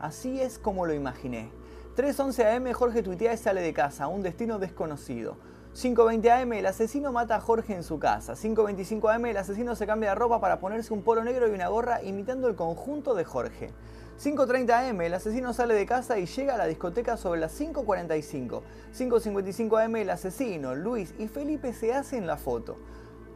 así 0.00 0.40
es 0.40 0.58
como 0.58 0.84
lo 0.84 0.94
imaginé. 0.94 1.52
3.11 1.98 2.54
am 2.54 2.72
Jorge 2.72 3.02
tuitea 3.02 3.34
y 3.34 3.36
sale 3.36 3.60
de 3.60 3.72
casa, 3.72 4.06
un 4.06 4.22
destino 4.22 4.60
desconocido. 4.60 5.36
5.20 5.74 6.42
am, 6.42 6.52
el 6.52 6.66
asesino 6.66 7.10
mata 7.10 7.34
a 7.34 7.40
Jorge 7.40 7.74
en 7.74 7.82
su 7.82 7.98
casa. 7.98 8.34
5.25 8.34 9.12
am, 9.12 9.26
el 9.26 9.36
asesino 9.36 9.74
se 9.74 9.84
cambia 9.84 10.10
de 10.10 10.14
ropa 10.14 10.40
para 10.40 10.60
ponerse 10.60 10.94
un 10.94 11.02
polo 11.02 11.24
negro 11.24 11.48
y 11.48 11.50
una 11.50 11.66
gorra 11.66 12.00
imitando 12.04 12.46
el 12.46 12.54
conjunto 12.54 13.16
de 13.16 13.24
Jorge. 13.24 13.72
5.30 14.16 14.90
am, 14.90 15.00
el 15.00 15.14
asesino 15.14 15.52
sale 15.52 15.74
de 15.74 15.86
casa 15.86 16.20
y 16.20 16.26
llega 16.26 16.54
a 16.54 16.58
la 16.58 16.66
discoteca 16.66 17.16
sobre 17.16 17.40
las 17.40 17.60
5.45. 17.60 18.62
5.55 18.96 19.84
am, 19.84 19.96
el 19.96 20.10
asesino, 20.10 20.76
Luis 20.76 21.12
y 21.18 21.26
Felipe 21.26 21.72
se 21.72 21.94
hacen 21.94 22.28
la 22.28 22.36
foto. 22.36 22.76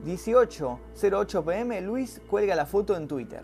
18.08 0.04 1.44
pm, 1.44 1.80
Luis 1.80 2.20
cuelga 2.30 2.54
la 2.54 2.66
foto 2.66 2.96
en 2.96 3.08
Twitter. 3.08 3.42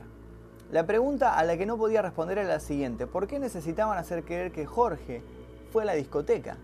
La 0.70 0.84
pregunta 0.84 1.38
a 1.38 1.44
la 1.44 1.56
que 1.56 1.64
no 1.64 1.78
podía 1.78 2.02
responder 2.02 2.36
era 2.36 2.48
la 2.48 2.60
siguiente, 2.60 3.06
¿por 3.06 3.26
qué 3.26 3.38
necesitaban 3.38 3.96
hacer 3.96 4.24
creer 4.24 4.52
que 4.52 4.66
Jorge 4.66 5.22
fue 5.72 5.82
a 5.82 5.86
la 5.86 5.94
discoteca? 5.94 6.58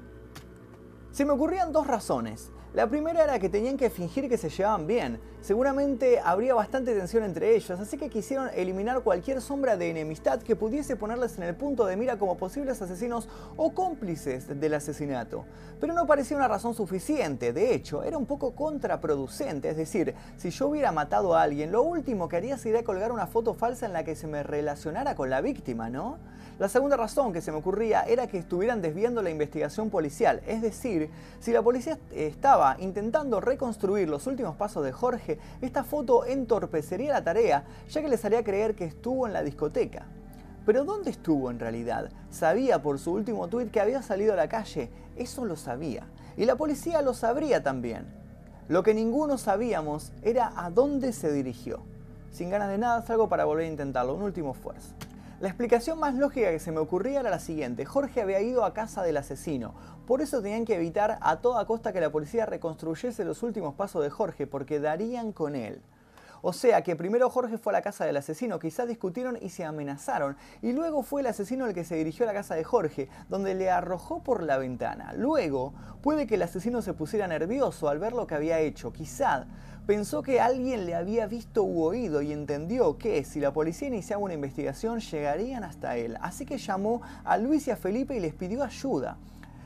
Se 1.11 1.25
me 1.25 1.33
ocurrían 1.33 1.73
dos 1.73 1.87
razones. 1.87 2.51
La 2.75 2.89
primera 2.89 3.23
era 3.23 3.39
que 3.39 3.49
tenían 3.49 3.77
que 3.77 3.89
fingir 3.89 4.29
que 4.29 4.37
se 4.37 4.51
llevaban 4.51 4.89
bien. 4.89 5.21
Seguramente 5.41 6.19
habría 6.19 6.55
bastante 6.55 6.93
tensión 6.93 7.23
entre 7.23 7.55
ellos, 7.55 7.79
así 7.79 7.97
que 7.97 8.11
quisieron 8.11 8.51
eliminar 8.53 9.03
cualquier 9.03 9.41
sombra 9.41 9.77
de 9.77 9.91
enemistad 9.91 10.43
que 10.43 10.57
pudiese 10.57 10.97
ponerles 10.97 11.39
en 11.39 11.45
el 11.45 11.55
punto 11.55 11.87
de 11.87 11.97
mira 11.97 12.19
como 12.19 12.37
posibles 12.37 12.83
asesinos 12.83 13.29
o 13.57 13.73
cómplices 13.73 14.59
del 14.59 14.75
asesinato. 14.75 15.45
Pero 15.81 15.95
no 15.95 16.05
parecía 16.09 16.37
una 16.37 16.49
razón 16.49 16.75
suficiente, 16.75 17.53
de 17.53 17.75
hecho, 17.75 18.03
era 18.03 18.19
un 18.19 18.27
poco 18.27 18.57
contraproducente, 18.57 19.69
es 19.69 19.77
decir, 19.77 20.13
si 20.37 20.51
yo 20.51 20.67
hubiera 20.67 20.91
matado 20.91 21.37
a 21.37 21.43
alguien, 21.43 21.71
lo 21.71 21.85
último 21.85 22.29
que 22.29 22.39
haría 22.39 22.59
sería 22.59 22.83
colgar 22.83 23.13
una 23.13 23.29
foto 23.29 23.55
falsa 23.55 23.87
en 23.87 23.93
la 23.93 24.03
que 24.03 24.17
se 24.17 24.27
me 24.27 24.43
relacionara 24.43 25.15
con 25.15 25.31
la 25.31 25.41
víctima, 25.41 25.91
¿no? 25.91 26.19
La 26.57 26.69
segunda 26.69 26.97
razón 26.97 27.33
que 27.33 27.41
se 27.41 27.51
me 27.51 27.59
ocurría 27.59 28.03
era 28.03 28.29
que 28.29 28.39
estuvieran 28.39 28.81
desviando 28.81 29.23
la 29.23 29.31
investigación 29.31 29.91
policial, 29.91 30.41
es 30.47 30.63
decir, 30.63 31.11
si 31.41 31.51
la 31.51 31.63
policía 31.63 31.99
estaba 32.13 32.77
intentando 32.79 33.41
reconstruir 33.41 34.09
los 34.09 34.29
últimos 34.29 34.55
pasos 34.55 34.85
de 34.85 34.93
Jorge, 34.93 35.41
esta 35.61 35.83
foto 35.83 36.25
entorpecería 36.25 37.13
la 37.13 37.25
tarea, 37.25 37.65
ya 37.89 38.03
que 38.03 38.09
les 38.09 38.25
haría 38.25 38.45
creer 38.45 38.77
que 38.77 38.85
estuvo 38.85 39.27
en 39.27 39.33
la 39.33 39.43
discoteca. 39.43 40.07
Pero 40.65 40.85
¿dónde 40.85 41.11
estuvo 41.11 41.51
en 41.51 41.59
realidad? 41.59 42.11
Sabía 42.31 42.81
por 42.81 43.01
su 43.01 43.13
último 43.13 43.49
tuit 43.49 43.73
que 43.73 43.81
había 43.81 44.01
salido 44.01 44.33
a 44.33 44.37
la 44.37 44.49
calle, 44.49 44.91
eso 45.17 45.45
lo 45.45 45.57
sabía, 45.57 46.07
y 46.37 46.45
la 46.45 46.55
policía 46.55 47.03
lo 47.03 47.15
sabría 47.15 47.65
también. 47.65 48.07
Lo 48.69 48.85
que 48.85 48.95
ninguno 48.95 49.39
sabíamos 49.39 50.13
era 50.23 50.53
a 50.55 50.71
dónde 50.71 51.13
se 51.13 51.33
dirigió. 51.33 51.81
Sin 52.31 52.49
ganas 52.49 52.69
de 52.69 52.79
nada, 52.79 53.03
salgo 53.03 53.29
para 53.29 53.45
volver 53.45 53.67
a 53.67 53.71
intentarlo, 53.71 54.15
un 54.15 54.23
último 54.23 54.53
esfuerzo. 54.53 54.95
La 55.45 55.51
explicación 55.51 56.01
más 56.01 56.15
lógica 56.15 56.51
que 56.51 56.59
se 56.59 56.73
me 56.73 56.79
ocurría 56.79 57.21
era 57.21 57.29
la 57.29 57.39
siguiente. 57.39 57.85
Jorge 57.85 58.23
había 58.23 58.41
ido 58.41 58.65
a 58.65 58.73
casa 58.73 59.03
del 59.03 59.19
asesino. 59.19 59.75
Por 60.07 60.23
eso 60.23 60.41
tenían 60.41 60.65
que 60.65 60.75
evitar 60.75 61.19
a 61.21 61.37
toda 61.43 61.67
costa 61.67 61.93
que 61.93 62.01
la 62.01 62.11
policía 62.11 62.47
reconstruyese 62.47 63.27
los 63.27 63.43
últimos 63.43 63.75
pasos 63.75 64.03
de 64.03 64.09
Jorge, 64.09 64.47
porque 64.47 64.81
darían 64.81 65.33
con 65.33 65.55
él. 65.55 65.83
O 66.47 66.53
sea 66.53 66.83
que 66.83 66.95
primero 66.95 67.31
Jorge 67.31 67.57
fue 67.57 67.73
a 67.73 67.79
la 67.79 67.81
casa 67.81 68.05
del 68.05 68.19
asesino, 68.19 68.59
quizás 68.59 68.87
discutieron 68.87 69.39
y 69.41 69.49
se 69.49 69.65
amenazaron, 69.65 70.37
y 70.61 70.73
luego 70.73 71.03
fue 71.03 71.23
el 71.23 71.27
asesino 71.29 71.65
el 71.65 71.73
que 71.73 71.85
se 71.85 71.97
dirigió 71.97 72.25
a 72.25 72.27
la 72.27 72.35
casa 72.35 72.55
de 72.55 72.65
Jorge, 72.65 73.09
donde 73.31 73.55
le 73.55 73.71
arrojó 73.71 74.23
por 74.23 74.43
la 74.43 74.59
ventana. 74.59 75.15
Luego, 75.15 75.73
puede 76.03 76.27
que 76.27 76.35
el 76.35 76.43
asesino 76.43 76.83
se 76.83 76.93
pusiera 76.93 77.27
nervioso 77.27 77.89
al 77.89 77.99
ver 77.99 78.13
lo 78.13 78.27
que 78.27 78.35
había 78.35 78.59
hecho, 78.61 78.93
quizás 78.93 79.47
pensó 79.87 80.23
que 80.23 80.39
alguien 80.39 80.85
le 80.85 80.95
había 80.95 81.27
visto 81.27 81.63
u 81.63 81.83
oído 81.83 82.21
y 82.21 82.33
entendió 82.33 82.99
que 82.99 83.25
si 83.25 83.41
la 83.41 83.55
policía 83.55 83.89
iniciaba 83.89 84.23
una 84.23 84.35
investigación 84.35 85.01
llegarían 85.01 85.65
hasta 85.65 85.97
él, 85.97 86.19
así 86.21 86.45
que 86.45 86.59
llamó 86.59 87.01
a 87.25 87.39
Luis 87.39 87.69
y 87.69 87.71
a 87.71 87.77
Felipe 87.77 88.17
y 88.17 88.21
les 88.21 88.35
pidió 88.35 88.63
ayuda. 88.63 89.17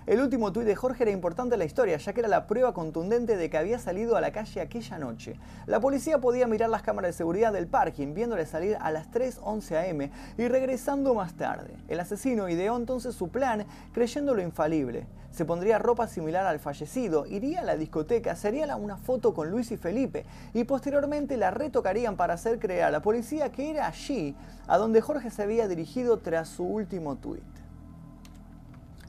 El 0.09 0.23
último 0.23 0.55
tuit 0.55 0.67
de 0.67 0.75
Jorge 0.75 1.03
era 1.03 1.13
importante 1.13 1.57
en 1.57 1.59
la 1.59 1.67
historia, 1.67 1.99
ya 1.99 2.15
que 2.15 2.21
era 2.21 2.31
la 2.31 2.47
prueba 2.47 2.73
contundente 2.73 3.37
de 3.37 3.51
que 3.51 3.59
había 3.59 3.79
salido 3.79 4.17
a 4.17 4.23
la 4.23 4.33
calle 4.33 4.63
aquella 4.63 4.99
noche. 4.99 5.39
La 5.67 5.81
policía 5.81 6.19
podía 6.19 6.47
mirar 6.47 6.71
las 6.71 6.81
cámaras 6.81 7.11
de 7.11 7.19
seguridad 7.19 7.53
del 7.53 7.67
parking, 7.67 8.15
viéndole 8.15 8.47
salir 8.47 8.79
a 8.81 8.91
las 8.91 9.11
3.11 9.11 9.91
am 9.91 10.11
y 10.39 10.49
regresando 10.49 11.13
más 11.13 11.35
tarde. 11.35 11.77
El 11.89 12.01
asesino 12.01 12.49
ideó 12.49 12.79
entonces 12.79 13.15
su 13.15 13.29
plan, 13.29 13.67
creyéndolo 13.93 14.41
infalible. 14.41 15.07
Se 15.31 15.45
pondría 15.45 15.79
ropa 15.79 16.09
similar 16.09 16.47
al 16.47 16.59
fallecido, 16.59 17.27
iría 17.27 17.61
a 17.61 17.65
la 17.65 17.77
discoteca, 17.77 18.35
sería 18.35 18.75
una 18.77 18.97
foto 18.97 19.35
con 19.35 19.51
Luis 19.51 19.71
y 19.73 19.77
Felipe 19.77 20.25
y 20.55 20.65
posteriormente 20.65 21.37
la 21.37 21.51
retocarían 21.51 22.17
para 22.17 22.33
hacer 22.33 22.59
creer 22.59 22.85
a 22.85 22.91
la 22.91 23.03
policía 23.03 23.53
que 23.53 23.69
era 23.69 23.87
allí 23.87 24.35
a 24.69 24.79
donde 24.79 25.03
Jorge 25.03 25.31
se 25.31 25.43
había 25.43 25.69
dirigido 25.69 26.17
tras 26.17 26.49
su 26.49 26.65
último 26.65 27.17
tuit. 27.17 27.58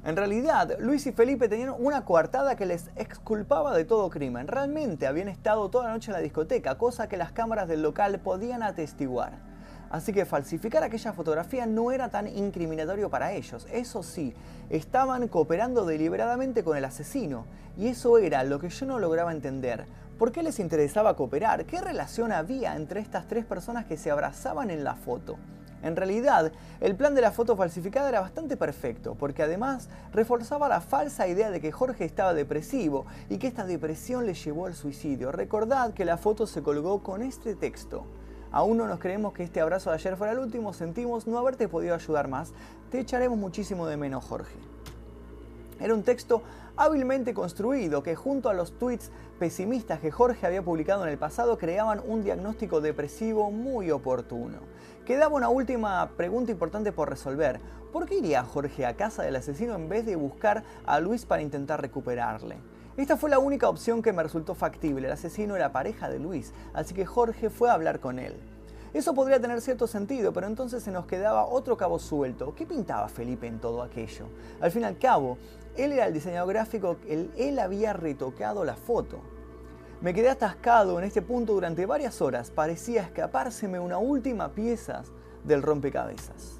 En 0.09 0.15
realidad, 0.15 0.75
Luis 0.79 1.05
y 1.05 1.11
Felipe 1.11 1.47
tenían 1.47 1.75
una 1.77 2.03
coartada 2.03 2.55
que 2.55 2.65
les 2.65 2.89
exculpaba 2.95 3.77
de 3.77 3.85
todo 3.85 4.09
crimen. 4.09 4.47
Realmente 4.47 5.05
habían 5.05 5.27
estado 5.27 5.69
toda 5.69 5.85
la 5.85 5.93
noche 5.93 6.09
en 6.09 6.13
la 6.13 6.19
discoteca, 6.19 6.79
cosa 6.79 7.07
que 7.07 7.15
las 7.15 7.31
cámaras 7.31 7.67
del 7.67 7.83
local 7.83 8.19
podían 8.19 8.63
atestiguar. 8.63 9.33
Así 9.91 10.11
que 10.11 10.25
falsificar 10.25 10.81
aquella 10.81 11.13
fotografía 11.13 11.67
no 11.67 11.91
era 11.91 12.09
tan 12.09 12.25
incriminatorio 12.25 13.11
para 13.11 13.33
ellos. 13.33 13.67
Eso 13.71 14.01
sí, 14.01 14.33
estaban 14.71 15.27
cooperando 15.27 15.85
deliberadamente 15.85 16.63
con 16.63 16.75
el 16.75 16.85
asesino. 16.85 17.45
Y 17.77 17.89
eso 17.89 18.17
era 18.17 18.43
lo 18.43 18.59
que 18.59 18.69
yo 18.69 18.87
no 18.87 18.97
lograba 18.97 19.31
entender. 19.31 19.85
¿Por 20.17 20.31
qué 20.31 20.41
les 20.41 20.59
interesaba 20.59 21.15
cooperar? 21.15 21.65
¿Qué 21.65 21.81
relación 21.81 22.31
había 22.31 22.75
entre 22.75 22.99
estas 22.99 23.27
tres 23.27 23.45
personas 23.45 23.85
que 23.85 23.95
se 23.95 24.09
abrazaban 24.09 24.71
en 24.71 24.83
la 24.83 24.95
foto? 24.95 25.37
En 25.81 25.95
realidad, 25.95 26.51
el 26.81 26.95
plan 26.95 27.15
de 27.15 27.21
la 27.21 27.31
foto 27.31 27.55
falsificada 27.55 28.09
era 28.09 28.21
bastante 28.21 28.57
perfecto, 28.57 29.15
porque 29.15 29.43
además 29.43 29.89
reforzaba 30.11 30.67
la 30.67 30.81
falsa 30.81 31.27
idea 31.27 31.51
de 31.51 31.61
que 31.61 31.71
Jorge 31.71 32.05
estaba 32.05 32.33
depresivo 32.33 33.05
y 33.29 33.37
que 33.37 33.47
esta 33.47 33.65
depresión 33.65 34.25
le 34.25 34.33
llevó 34.33 34.65
al 34.65 34.75
suicidio. 34.75 35.31
Recordad 35.31 35.93
que 35.93 36.05
la 36.05 36.17
foto 36.17 36.47
se 36.47 36.61
colgó 36.61 37.01
con 37.01 37.21
este 37.21 37.55
texto. 37.55 38.05
Aún 38.51 38.77
no 38.77 38.87
nos 38.87 38.99
creemos 38.99 39.33
que 39.33 39.43
este 39.43 39.61
abrazo 39.61 39.91
de 39.91 39.95
ayer 39.95 40.17
fuera 40.17 40.33
el 40.33 40.39
último, 40.39 40.73
sentimos 40.73 41.27
no 41.27 41.37
haberte 41.37 41.67
podido 41.67 41.93
ayudar 41.93 42.27
más. 42.27 42.51
Te 42.89 42.99
echaremos 42.99 43.37
muchísimo 43.37 43.85
de 43.85 43.95
menos, 43.95 44.25
Jorge. 44.25 44.55
Era 45.79 45.93
un 45.93 46.03
texto 46.03 46.41
hábilmente 46.75 47.33
construido 47.33 48.03
que 48.03 48.15
junto 48.15 48.49
a 48.49 48.53
los 48.53 48.77
tweets 48.77 49.11
pesimistas 49.37 49.99
que 49.99 50.11
Jorge 50.11 50.45
había 50.45 50.61
publicado 50.61 51.03
en 51.03 51.09
el 51.09 51.17
pasado 51.17 51.57
creaban 51.57 52.01
un 52.05 52.23
diagnóstico 52.23 52.81
depresivo 52.81 53.51
muy 53.51 53.91
oportuno. 53.91 54.57
Quedaba 55.09 55.35
una 55.35 55.49
última 55.49 56.07
pregunta 56.17 56.51
importante 56.51 56.91
por 56.91 57.09
resolver. 57.09 57.59
¿Por 57.91 58.05
qué 58.05 58.19
iría 58.19 58.43
Jorge 58.43 58.85
a 58.85 58.95
casa 58.95 59.23
del 59.23 59.37
asesino 59.37 59.73
en 59.73 59.89
vez 59.89 60.05
de 60.05 60.15
buscar 60.15 60.63
a 60.85 60.99
Luis 60.99 61.25
para 61.25 61.41
intentar 61.41 61.81
recuperarle? 61.81 62.57
Esta 62.95 63.17
fue 63.17 63.31
la 63.31 63.39
única 63.39 63.67
opción 63.67 64.03
que 64.03 64.13
me 64.13 64.21
resultó 64.21 64.53
factible. 64.53 65.07
El 65.07 65.13
asesino 65.13 65.55
era 65.55 65.71
pareja 65.71 66.09
de 66.09 66.19
Luis, 66.19 66.53
así 66.75 66.93
que 66.93 67.07
Jorge 67.07 67.49
fue 67.49 67.71
a 67.71 67.73
hablar 67.73 67.99
con 67.99 68.19
él. 68.19 68.35
Eso 68.93 69.15
podría 69.15 69.41
tener 69.41 69.61
cierto 69.61 69.87
sentido, 69.87 70.31
pero 70.31 70.45
entonces 70.45 70.83
se 70.83 70.91
nos 70.91 71.07
quedaba 71.07 71.47
otro 71.47 71.75
cabo 71.75 71.97
suelto. 71.97 72.53
¿Qué 72.53 72.67
pintaba 72.67 73.09
Felipe 73.09 73.47
en 73.47 73.57
todo 73.57 73.81
aquello? 73.81 74.27
Al 74.61 74.69
fin 74.69 74.83
y 74.83 74.85
al 74.85 74.99
cabo, 74.99 75.39
él 75.75 75.91
era 75.91 76.05
el 76.05 76.13
diseñador 76.13 76.53
gráfico, 76.53 76.97
él, 77.07 77.31
él 77.35 77.57
había 77.57 77.93
retocado 77.93 78.63
la 78.63 78.75
foto. 78.75 79.21
Me 80.01 80.13
quedé 80.13 80.29
atascado 80.29 80.97
en 80.97 81.03
este 81.03 81.21
punto 81.21 81.53
durante 81.53 81.85
varias 81.85 82.21
horas. 82.21 82.51
Parecía 82.51 83.01
escapárseme 83.01 83.79
una 83.79 83.97
última 83.97 84.53
pieza 84.53 85.03
del 85.43 85.61
rompecabezas. 85.61 86.58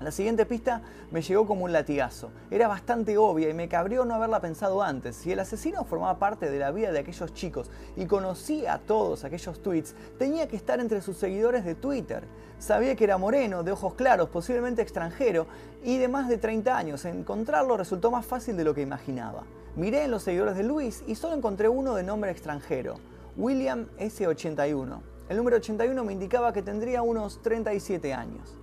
La 0.00 0.10
siguiente 0.10 0.46
pista 0.46 0.80
me 1.10 1.20
llegó 1.20 1.46
como 1.46 1.66
un 1.66 1.72
latigazo. 1.72 2.30
Era 2.50 2.68
bastante 2.68 3.18
obvia 3.18 3.50
y 3.50 3.52
me 3.52 3.68
cabrió 3.68 4.06
no 4.06 4.14
haberla 4.14 4.40
pensado 4.40 4.82
antes. 4.82 5.14
Si 5.14 5.30
el 5.30 5.40
asesino 5.40 5.84
formaba 5.84 6.18
parte 6.18 6.50
de 6.50 6.58
la 6.58 6.70
vida 6.70 6.90
de 6.90 7.00
aquellos 7.00 7.34
chicos 7.34 7.70
y 7.98 8.06
conocía 8.06 8.72
a 8.72 8.78
todos 8.78 9.24
aquellos 9.24 9.62
tweets, 9.62 9.94
tenía 10.18 10.48
que 10.48 10.56
estar 10.56 10.80
entre 10.80 11.02
sus 11.02 11.18
seguidores 11.18 11.66
de 11.66 11.74
Twitter. 11.74 12.24
Sabía 12.58 12.96
que 12.96 13.04
era 13.04 13.18
moreno, 13.18 13.62
de 13.62 13.72
ojos 13.72 13.92
claros, 13.92 14.30
posiblemente 14.30 14.80
extranjero 14.80 15.46
y 15.84 15.98
de 15.98 16.08
más 16.08 16.30
de 16.30 16.38
30 16.38 16.78
años. 16.78 17.04
Encontrarlo 17.04 17.76
resultó 17.76 18.10
más 18.10 18.24
fácil 18.24 18.56
de 18.56 18.64
lo 18.64 18.74
que 18.74 18.80
imaginaba. 18.80 19.44
Miré 19.76 20.04
en 20.04 20.12
los 20.12 20.22
seguidores 20.22 20.56
de 20.56 20.62
Luis 20.62 21.04
y 21.06 21.14
solo 21.14 21.34
encontré 21.34 21.68
uno 21.68 21.94
de 21.94 22.04
nombre 22.04 22.30
extranjero, 22.30 22.94
William 23.36 23.86
S81. 23.98 24.98
El 25.28 25.36
número 25.36 25.58
81 25.58 26.04
me 26.04 26.14
indicaba 26.14 26.54
que 26.54 26.62
tendría 26.62 27.02
unos 27.02 27.42
37 27.42 28.14
años. 28.14 28.59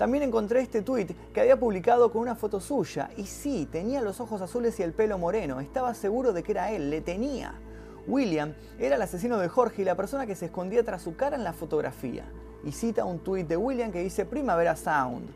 También 0.00 0.22
encontré 0.22 0.62
este 0.62 0.80
tweet 0.80 1.08
que 1.34 1.42
había 1.42 1.60
publicado 1.60 2.10
con 2.10 2.22
una 2.22 2.34
foto 2.34 2.58
suya. 2.58 3.10
Y 3.18 3.26
sí, 3.26 3.68
tenía 3.70 4.00
los 4.00 4.18
ojos 4.18 4.40
azules 4.40 4.80
y 4.80 4.82
el 4.82 4.94
pelo 4.94 5.18
moreno. 5.18 5.60
Estaba 5.60 5.92
seguro 5.92 6.32
de 6.32 6.42
que 6.42 6.52
era 6.52 6.72
él, 6.72 6.88
le 6.88 7.02
tenía. 7.02 7.52
William 8.06 8.54
era 8.78 8.96
el 8.96 9.02
asesino 9.02 9.36
de 9.36 9.48
Jorge 9.48 9.82
y 9.82 9.84
la 9.84 9.96
persona 9.96 10.24
que 10.24 10.34
se 10.34 10.46
escondía 10.46 10.82
tras 10.84 11.02
su 11.02 11.16
cara 11.16 11.36
en 11.36 11.44
la 11.44 11.52
fotografía. 11.52 12.24
Y 12.64 12.72
cita 12.72 13.04
un 13.04 13.18
tweet 13.18 13.44
de 13.44 13.58
William 13.58 13.92
que 13.92 14.02
dice 14.02 14.24
Primavera 14.24 14.74
Sound. 14.74 15.28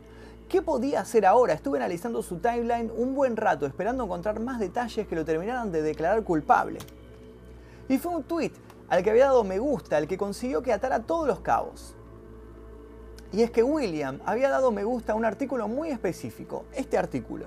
¿Qué 0.49 0.63
podía 0.63 1.01
hacer 1.01 1.27
ahora? 1.27 1.53
Estuve 1.53 1.77
analizando 1.77 2.23
su 2.23 2.37
timeline 2.37 2.91
un 2.97 3.13
buen 3.13 3.37
rato, 3.37 3.67
esperando 3.67 4.05
encontrar 4.05 4.39
más 4.39 4.59
detalles 4.59 5.05
que 5.05 5.15
lo 5.15 5.23
terminaran 5.23 5.71
de 5.71 5.83
declarar 5.83 6.23
culpable. 6.23 6.79
Y 7.87 7.99
fue 7.99 8.15
un 8.15 8.23
tweet 8.23 8.53
al 8.89 9.03
que 9.03 9.11
había 9.11 9.25
dado 9.25 9.43
me 9.43 9.59
gusta, 9.59 9.99
el 9.99 10.07
que 10.07 10.17
consiguió 10.17 10.63
que 10.63 10.73
atara 10.73 11.03
todos 11.03 11.27
los 11.27 11.41
cabos. 11.41 11.95
Y 13.31 13.41
es 13.41 13.51
que 13.51 13.63
William 13.63 14.19
había 14.25 14.49
dado 14.49 14.71
me 14.71 14.83
gusta 14.83 15.13
a 15.13 15.15
un 15.15 15.25
artículo 15.25 15.67
muy 15.67 15.89
específico, 15.89 16.65
este 16.73 16.97
artículo. 16.97 17.45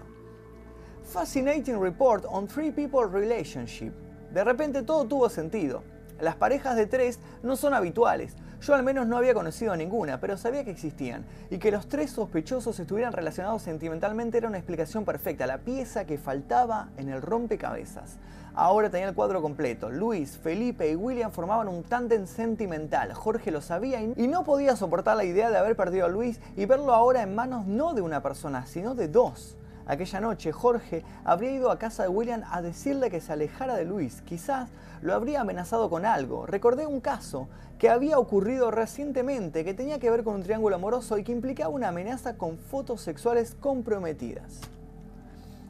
Fascinating 1.05 1.81
Report 1.81 2.25
on 2.29 2.47
Three 2.47 2.71
People 2.71 3.07
Relationship. 3.11 3.93
De 4.33 4.45
repente 4.45 4.83
todo 4.83 5.07
tuvo 5.07 5.29
sentido. 5.31 5.83
Las 6.21 6.37
parejas 6.37 6.77
de 6.77 6.87
tres 6.87 7.21
no 7.43 7.57
son 7.57 7.75
habituales. 7.75 8.35
Yo 8.61 8.75
al 8.75 8.83
menos 8.83 9.07
no 9.07 9.17
había 9.17 9.35
conocido 9.35 9.73
a 9.73 9.77
ninguna, 9.77 10.21
pero 10.21 10.37
sabía 10.37 10.65
que 10.65 10.73
existían. 10.73 11.25
Y 11.49 11.59
que 11.59 11.71
los 11.71 11.89
tres 11.89 12.11
sospechosos 12.11 12.79
estuvieran 12.81 13.13
relacionados 13.13 13.63
sentimentalmente 13.63 14.37
era 14.37 14.49
una 14.49 14.59
explicación 14.59 15.05
perfecta, 15.05 15.47
la 15.47 15.59
pieza 15.59 16.05
que 16.05 16.19
faltaba 16.19 16.89
en 16.97 17.09
el 17.09 17.23
rompecabezas. 17.23 18.19
Ahora 18.61 18.91
tenía 18.91 19.09
el 19.09 19.15
cuadro 19.15 19.41
completo. 19.41 19.89
Luis, 19.89 20.37
Felipe 20.37 20.91
y 20.91 20.97
William 20.97 21.31
formaban 21.31 21.69
un 21.69 21.85
tándem 21.85 22.27
sentimental. 22.27 23.15
Jorge 23.15 23.53
lo 23.53 23.61
sabía 23.61 24.03
y 24.03 24.27
no 24.27 24.43
podía 24.43 24.75
soportar 24.75 25.17
la 25.17 25.23
idea 25.23 25.49
de 25.49 25.59
haber 25.59 25.77
perdido 25.77 26.07
a 26.07 26.09
Luis 26.09 26.41
y 26.57 26.67
verlo 26.67 26.93
ahora 26.93 27.23
en 27.23 27.37
manos 27.37 27.67
no 27.67 27.95
de 27.95 28.03
una 28.03 28.21
persona, 28.21 28.67
sino 28.67 28.97
de 28.97 29.07
dos. 29.07 29.57
Aquella 29.87 30.21
noche 30.21 30.51
Jorge 30.51 31.05
habría 31.25 31.53
ido 31.53 31.71
a 31.71 31.79
casa 31.79 32.03
de 32.03 32.09
William 32.09 32.43
a 32.51 32.61
decirle 32.61 33.13
que 33.13 33.21
se 33.21 33.33
alejara 33.33 33.77
de 33.77 33.85
Luis. 33.85 34.23
Quizás 34.23 34.71
lo 35.03 35.15
habría 35.15 35.43
amenazado 35.43 35.89
con 35.89 36.05
algo. 36.05 36.45
Recordé 36.45 36.85
un 36.85 37.01
caso 37.01 37.47
que 37.79 37.91
había 37.91 38.19
ocurrido 38.19 38.73
recientemente 38.73 39.65
que 39.65 39.73
tenía 39.73 40.01
que 40.01 40.11
ver 40.11 40.25
con 40.25 40.35
un 40.35 40.43
triángulo 40.43 40.75
amoroso 40.75 41.17
y 41.17 41.23
que 41.23 41.31
implicaba 41.31 41.71
una 41.71 41.91
amenaza 41.91 42.37
con 42.37 42.59
fotos 42.59 43.03
sexuales 43.03 43.55
comprometidas. 43.55 44.63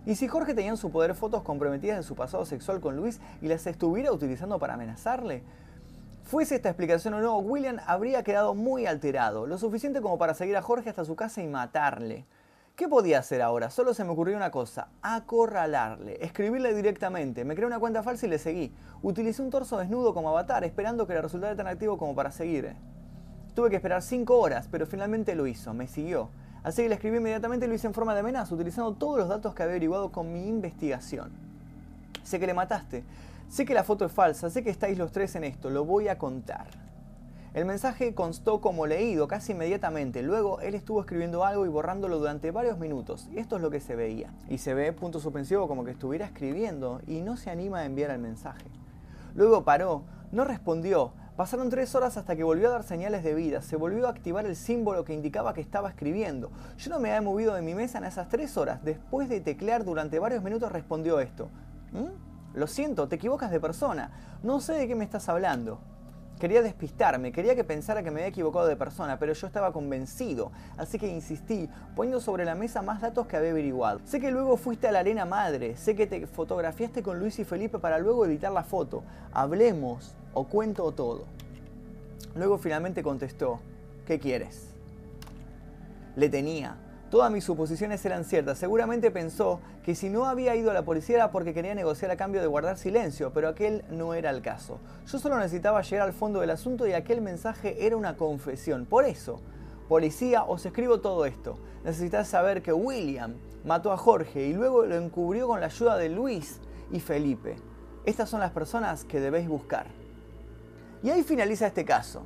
Y 0.08 0.14
si 0.14 0.26
Jorge 0.26 0.54
tenía 0.54 0.70
en 0.70 0.78
su 0.78 0.90
poder 0.90 1.14
fotos 1.14 1.42
comprometidas 1.42 1.98
de 1.98 2.02
su 2.02 2.14
pasado 2.14 2.46
sexual 2.46 2.80
con 2.80 2.96
Luis 2.96 3.20
y 3.42 3.48
las 3.48 3.66
estuviera 3.66 4.10
utilizando 4.10 4.58
para 4.58 4.72
amenazarle, 4.72 5.42
fuese 6.22 6.54
esta 6.54 6.70
explicación 6.70 7.12
o 7.12 7.20
no, 7.20 7.36
William 7.40 7.76
habría 7.86 8.22
quedado 8.22 8.54
muy 8.54 8.86
alterado, 8.86 9.46
lo 9.46 9.58
suficiente 9.58 10.00
como 10.00 10.16
para 10.16 10.32
seguir 10.32 10.56
a 10.56 10.62
Jorge 10.62 10.88
hasta 10.88 11.04
su 11.04 11.14
casa 11.14 11.42
y 11.42 11.46
matarle. 11.46 12.24
¿Qué 12.74 12.88
podía 12.88 13.18
hacer 13.18 13.42
ahora? 13.42 13.68
Solo 13.68 13.92
se 13.92 14.02
me 14.02 14.12
ocurrió 14.12 14.34
una 14.34 14.50
cosa, 14.50 14.88
acorralarle, 15.02 16.24
escribirle 16.24 16.72
directamente. 16.72 17.44
Me 17.44 17.54
creé 17.54 17.66
una 17.66 17.78
cuenta 17.78 18.02
falsa 18.02 18.24
y 18.24 18.30
le 18.30 18.38
seguí. 18.38 18.74
Utilicé 19.02 19.42
un 19.42 19.50
torso 19.50 19.76
desnudo 19.76 20.14
como 20.14 20.30
avatar, 20.30 20.64
esperando 20.64 21.06
que 21.06 21.12
le 21.12 21.20
resultara 21.20 21.54
tan 21.54 21.66
activo 21.66 21.98
como 21.98 22.14
para 22.14 22.32
seguir. 22.32 22.74
Tuve 23.54 23.68
que 23.68 23.76
esperar 23.76 24.00
5 24.00 24.38
horas, 24.38 24.68
pero 24.70 24.86
finalmente 24.86 25.34
lo 25.34 25.46
hizo, 25.46 25.74
me 25.74 25.86
siguió. 25.86 26.30
Así 26.62 26.82
que 26.82 26.88
le 26.88 26.94
escribí 26.94 27.18
inmediatamente 27.18 27.66
y 27.66 27.68
lo 27.68 27.74
hice 27.74 27.86
en 27.86 27.94
forma 27.94 28.14
de 28.14 28.20
amenaza, 28.20 28.54
utilizando 28.54 28.92
todos 28.94 29.18
los 29.18 29.28
datos 29.28 29.54
que 29.54 29.62
había 29.62 29.72
averiguado 29.72 30.10
con 30.10 30.32
mi 30.32 30.48
investigación. 30.48 31.30
Sé 32.24 32.38
que 32.38 32.46
le 32.46 32.54
mataste, 32.54 33.04
sé 33.48 33.64
que 33.64 33.74
la 33.74 33.84
foto 33.84 34.04
es 34.04 34.12
falsa, 34.12 34.50
sé 34.50 34.62
que 34.62 34.70
estáis 34.70 34.98
los 34.98 35.12
tres 35.12 35.34
en 35.36 35.44
esto, 35.44 35.70
lo 35.70 35.84
voy 35.84 36.08
a 36.08 36.18
contar. 36.18 36.66
El 37.54 37.64
mensaje 37.64 38.14
constó 38.14 38.60
como 38.60 38.86
leído 38.86 39.26
casi 39.26 39.52
inmediatamente, 39.52 40.22
luego 40.22 40.60
él 40.60 40.74
estuvo 40.74 41.00
escribiendo 41.00 41.44
algo 41.44 41.64
y 41.64 41.68
borrándolo 41.68 42.18
durante 42.18 42.50
varios 42.50 42.78
minutos, 42.78 43.28
esto 43.34 43.56
es 43.56 43.62
lo 43.62 43.70
que 43.70 43.80
se 43.80 43.96
veía. 43.96 44.30
Y 44.48 44.58
se 44.58 44.74
ve 44.74 44.92
punto 44.92 45.18
suspensivo 45.18 45.66
como 45.66 45.84
que 45.84 45.92
estuviera 45.92 46.26
escribiendo 46.26 47.00
y 47.06 47.22
no 47.22 47.36
se 47.36 47.50
anima 47.50 47.78
a 47.78 47.84
enviar 47.86 48.10
el 48.10 48.18
mensaje. 48.18 48.66
Luego 49.34 49.64
paró, 49.64 50.02
no 50.30 50.44
respondió, 50.44 51.12
Pasaron 51.38 51.70
tres 51.70 51.94
horas 51.94 52.16
hasta 52.16 52.34
que 52.34 52.42
volvió 52.42 52.66
a 52.66 52.72
dar 52.72 52.82
señales 52.82 53.22
de 53.22 53.32
vida, 53.32 53.62
se 53.62 53.76
volvió 53.76 54.08
a 54.08 54.10
activar 54.10 54.44
el 54.44 54.56
símbolo 54.56 55.04
que 55.04 55.14
indicaba 55.14 55.54
que 55.54 55.60
estaba 55.60 55.88
escribiendo. 55.88 56.50
Yo 56.78 56.90
no 56.90 56.98
me 56.98 57.10
había 57.10 57.22
movido 57.22 57.54
de 57.54 57.62
mi 57.62 57.76
mesa 57.76 57.98
en 57.98 58.06
esas 58.06 58.28
tres 58.28 58.56
horas. 58.56 58.82
Después 58.82 59.28
de 59.28 59.40
teclear 59.40 59.84
durante 59.84 60.18
varios 60.18 60.42
minutos 60.42 60.72
respondió 60.72 61.20
esto. 61.20 61.48
¿Mm? 61.92 62.58
Lo 62.58 62.66
siento, 62.66 63.06
te 63.06 63.14
equivocas 63.14 63.52
de 63.52 63.60
persona. 63.60 64.10
No 64.42 64.60
sé 64.60 64.72
de 64.72 64.88
qué 64.88 64.96
me 64.96 65.04
estás 65.04 65.28
hablando. 65.28 65.78
Quería 66.40 66.60
despistarme, 66.60 67.30
quería 67.30 67.54
que 67.54 67.62
pensara 67.62 68.02
que 68.02 68.10
me 68.10 68.16
había 68.16 68.30
equivocado 68.30 68.66
de 68.66 68.74
persona, 68.74 69.20
pero 69.20 69.32
yo 69.32 69.46
estaba 69.46 69.72
convencido, 69.72 70.50
así 70.76 70.98
que 70.98 71.06
insistí, 71.06 71.70
poniendo 71.94 72.20
sobre 72.20 72.44
la 72.44 72.56
mesa 72.56 72.82
más 72.82 73.00
datos 73.00 73.28
que 73.28 73.36
había 73.36 73.52
averiguado. 73.52 74.00
Sé 74.04 74.18
que 74.18 74.32
luego 74.32 74.56
fuiste 74.56 74.88
a 74.88 74.92
la 74.92 75.00
arena 75.00 75.24
madre, 75.24 75.76
sé 75.76 75.94
que 75.94 76.08
te 76.08 76.26
fotografiaste 76.26 77.00
con 77.04 77.20
Luis 77.20 77.38
y 77.38 77.44
Felipe 77.44 77.78
para 77.78 77.98
luego 77.98 78.26
editar 78.26 78.50
la 78.50 78.64
foto. 78.64 79.04
Hablemos 79.32 80.16
o 80.34 80.44
cuento 80.44 80.92
todo. 80.92 81.24
Luego 82.34 82.58
finalmente 82.58 83.02
contestó, 83.02 83.60
¿qué 84.06 84.18
quieres? 84.18 84.68
Le 86.16 86.28
tenía, 86.28 86.76
Todas 87.10 87.32
mis 87.32 87.44
suposiciones 87.44 88.04
eran 88.04 88.26
ciertas. 88.26 88.58
Seguramente 88.58 89.10
pensó 89.10 89.60
que 89.82 89.94
si 89.94 90.10
no 90.10 90.26
había 90.26 90.54
ido 90.56 90.70
a 90.70 90.74
la 90.74 90.84
policía 90.84 91.16
era 91.16 91.30
porque 91.30 91.54
quería 91.54 91.74
negociar 91.74 92.10
a 92.10 92.18
cambio 92.18 92.42
de 92.42 92.46
guardar 92.46 92.76
silencio, 92.76 93.32
pero 93.32 93.48
aquel 93.48 93.82
no 93.90 94.12
era 94.12 94.28
el 94.28 94.42
caso. 94.42 94.78
Yo 95.06 95.18
solo 95.18 95.38
necesitaba 95.38 95.80
llegar 95.80 96.06
al 96.06 96.12
fondo 96.12 96.40
del 96.40 96.50
asunto 96.50 96.86
y 96.86 96.92
aquel 96.92 97.22
mensaje 97.22 97.86
era 97.86 97.96
una 97.96 98.18
confesión. 98.18 98.84
Por 98.84 99.06
eso, 99.06 99.40
policía, 99.88 100.44
os 100.44 100.66
escribo 100.66 101.00
todo 101.00 101.24
esto. 101.24 101.56
Necesitas 101.82 102.28
saber 102.28 102.60
que 102.60 102.74
William 102.74 103.36
mató 103.64 103.90
a 103.90 103.96
Jorge 103.96 104.46
y 104.46 104.52
luego 104.52 104.84
lo 104.84 104.96
encubrió 104.96 105.46
con 105.46 105.60
la 105.60 105.66
ayuda 105.66 105.96
de 105.96 106.10
Luis 106.10 106.60
y 106.92 107.00
Felipe. 107.00 107.56
Estas 108.04 108.28
son 108.28 108.40
las 108.40 108.50
personas 108.50 109.04
que 109.04 109.18
debéis 109.18 109.48
buscar. 109.48 109.86
Y 111.02 111.10
ahí 111.10 111.22
finaliza 111.22 111.66
este 111.66 111.84
caso. 111.84 112.22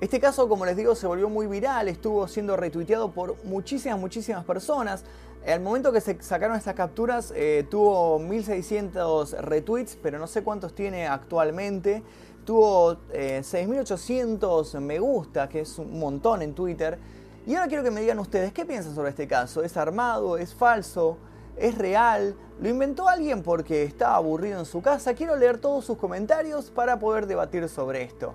Este 0.00 0.18
caso, 0.18 0.48
como 0.48 0.66
les 0.66 0.76
digo, 0.76 0.96
se 0.96 1.06
volvió 1.06 1.28
muy 1.28 1.46
viral, 1.46 1.86
estuvo 1.86 2.26
siendo 2.26 2.56
retuiteado 2.56 3.12
por 3.12 3.36
muchísimas, 3.44 4.00
muchísimas 4.00 4.44
personas. 4.44 5.04
Al 5.46 5.60
momento 5.60 5.92
que 5.92 6.00
se 6.00 6.20
sacaron 6.22 6.56
estas 6.56 6.74
capturas 6.74 7.32
eh, 7.36 7.66
tuvo 7.70 8.18
1600 8.18 9.32
retweets, 9.42 9.96
pero 10.02 10.18
no 10.18 10.26
sé 10.26 10.42
cuántos 10.42 10.74
tiene 10.74 11.06
actualmente. 11.06 12.02
Tuvo 12.44 12.96
6800 13.12 14.74
eh, 14.74 14.80
me 14.80 14.98
gusta, 14.98 15.48
que 15.48 15.60
es 15.60 15.78
un 15.78 15.98
montón 15.98 16.42
en 16.42 16.54
Twitter. 16.54 16.98
Y 17.46 17.54
ahora 17.54 17.68
quiero 17.68 17.84
que 17.84 17.90
me 17.90 18.00
digan 18.00 18.18
ustedes, 18.18 18.52
¿qué 18.52 18.64
piensan 18.64 18.94
sobre 18.94 19.10
este 19.10 19.26
caso? 19.26 19.62
¿Es 19.62 19.76
armado? 19.76 20.36
¿Es 20.36 20.54
falso? 20.54 21.18
¿Es 21.56 21.76
real? 21.76 22.34
¿Lo 22.60 22.68
inventó 22.68 23.08
alguien 23.08 23.42
porque 23.42 23.82
estaba 23.82 24.16
aburrido 24.16 24.58
en 24.58 24.66
su 24.66 24.82
casa? 24.82 25.14
Quiero 25.14 25.36
leer 25.36 25.58
todos 25.58 25.84
sus 25.84 25.98
comentarios 25.98 26.70
para 26.70 26.98
poder 26.98 27.26
debatir 27.26 27.68
sobre 27.68 28.02
esto. 28.02 28.34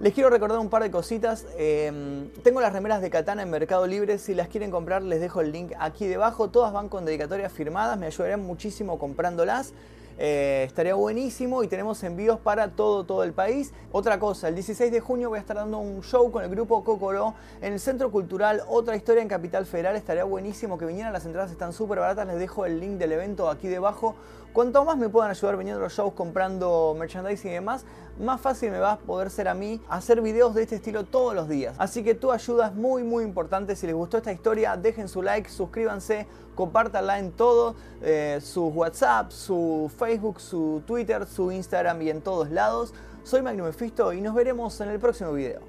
Les 0.00 0.12
quiero 0.12 0.30
recordar 0.30 0.60
un 0.60 0.68
par 0.68 0.82
de 0.82 0.90
cositas. 0.90 1.46
Em, 1.56 2.30
tengo 2.44 2.60
las 2.60 2.72
remeras 2.72 3.00
de 3.00 3.10
Katana 3.10 3.42
en 3.42 3.50
Mercado 3.50 3.86
Libre. 3.86 4.18
Si 4.18 4.32
las 4.32 4.48
quieren 4.48 4.70
comprar, 4.70 5.02
les 5.02 5.20
dejo 5.20 5.40
el 5.40 5.50
link 5.50 5.72
aquí 5.78 6.06
debajo. 6.06 6.50
Todas 6.50 6.72
van 6.72 6.88
con 6.88 7.04
dedicatorias 7.04 7.52
firmadas. 7.52 7.98
Me 7.98 8.06
ayudarían 8.06 8.44
muchísimo 8.44 8.98
comprándolas. 8.98 9.72
Eh, 10.20 10.64
estaría 10.66 10.94
buenísimo 10.94 11.62
y 11.62 11.68
tenemos 11.68 12.02
envíos 12.02 12.40
para 12.40 12.72
todo, 12.72 13.04
todo 13.04 13.22
el 13.22 13.32
país. 13.32 13.72
Otra 13.92 14.18
cosa, 14.18 14.48
el 14.48 14.54
16 14.56 14.90
de 14.90 15.00
junio 15.00 15.28
voy 15.28 15.38
a 15.38 15.40
estar 15.40 15.56
dando 15.56 15.78
un 15.78 16.02
show 16.02 16.32
con 16.32 16.42
el 16.42 16.50
grupo 16.50 16.82
Cocoró 16.82 17.34
en 17.62 17.72
el 17.72 17.80
Centro 17.80 18.10
Cultural 18.10 18.62
Otra 18.66 18.96
Historia 18.96 19.22
en 19.22 19.28
Capital 19.28 19.64
Federal. 19.64 19.94
Estaría 19.94 20.24
buenísimo 20.24 20.76
que 20.76 20.86
vinieran, 20.86 21.12
las 21.12 21.24
entradas 21.24 21.52
están 21.52 21.72
súper 21.72 22.00
baratas. 22.00 22.26
Les 22.26 22.38
dejo 22.38 22.66
el 22.66 22.80
link 22.80 22.98
del 22.98 23.12
evento 23.12 23.48
aquí 23.48 23.68
debajo. 23.68 24.16
Cuanto 24.52 24.84
más 24.84 24.96
me 24.96 25.08
puedan 25.08 25.30
ayudar 25.30 25.56
viniendo 25.56 25.80
a 25.80 25.84
los 25.84 25.92
shows, 25.92 26.14
comprando 26.14 26.96
merchandising 26.98 27.50
y 27.50 27.54
demás, 27.54 27.84
más 28.18 28.40
fácil 28.40 28.70
me 28.70 28.78
va 28.78 28.92
a 28.92 28.98
poder 28.98 29.30
ser 29.30 29.46
a 29.46 29.54
mí 29.54 29.80
hacer 29.88 30.20
videos 30.20 30.54
de 30.54 30.62
este 30.62 30.76
estilo 30.76 31.04
todos 31.04 31.34
los 31.34 31.48
días. 31.48 31.76
Así 31.78 32.02
que 32.02 32.14
tu 32.14 32.32
ayuda 32.32 32.68
es 32.68 32.74
muy 32.74 33.02
muy 33.02 33.24
importante. 33.24 33.76
Si 33.76 33.86
les 33.86 33.94
gustó 33.94 34.16
esta 34.16 34.32
historia, 34.32 34.76
dejen 34.76 35.08
su 35.08 35.22
like, 35.22 35.48
suscríbanse, 35.48 36.26
compártanla 36.54 37.18
en 37.18 37.32
todo, 37.32 37.76
eh, 38.02 38.40
su 38.42 38.68
WhatsApp, 38.68 39.30
su 39.30 39.90
Facebook, 39.96 40.40
su 40.40 40.82
Twitter, 40.86 41.26
su 41.26 41.52
Instagram 41.52 42.02
y 42.02 42.10
en 42.10 42.20
todos 42.20 42.50
lados. 42.50 42.94
Soy 43.22 43.42
Magnum 43.42 43.66
Mephisto 43.66 44.12
y 44.12 44.20
nos 44.20 44.34
veremos 44.34 44.80
en 44.80 44.88
el 44.88 44.98
próximo 44.98 45.32
video. 45.32 45.60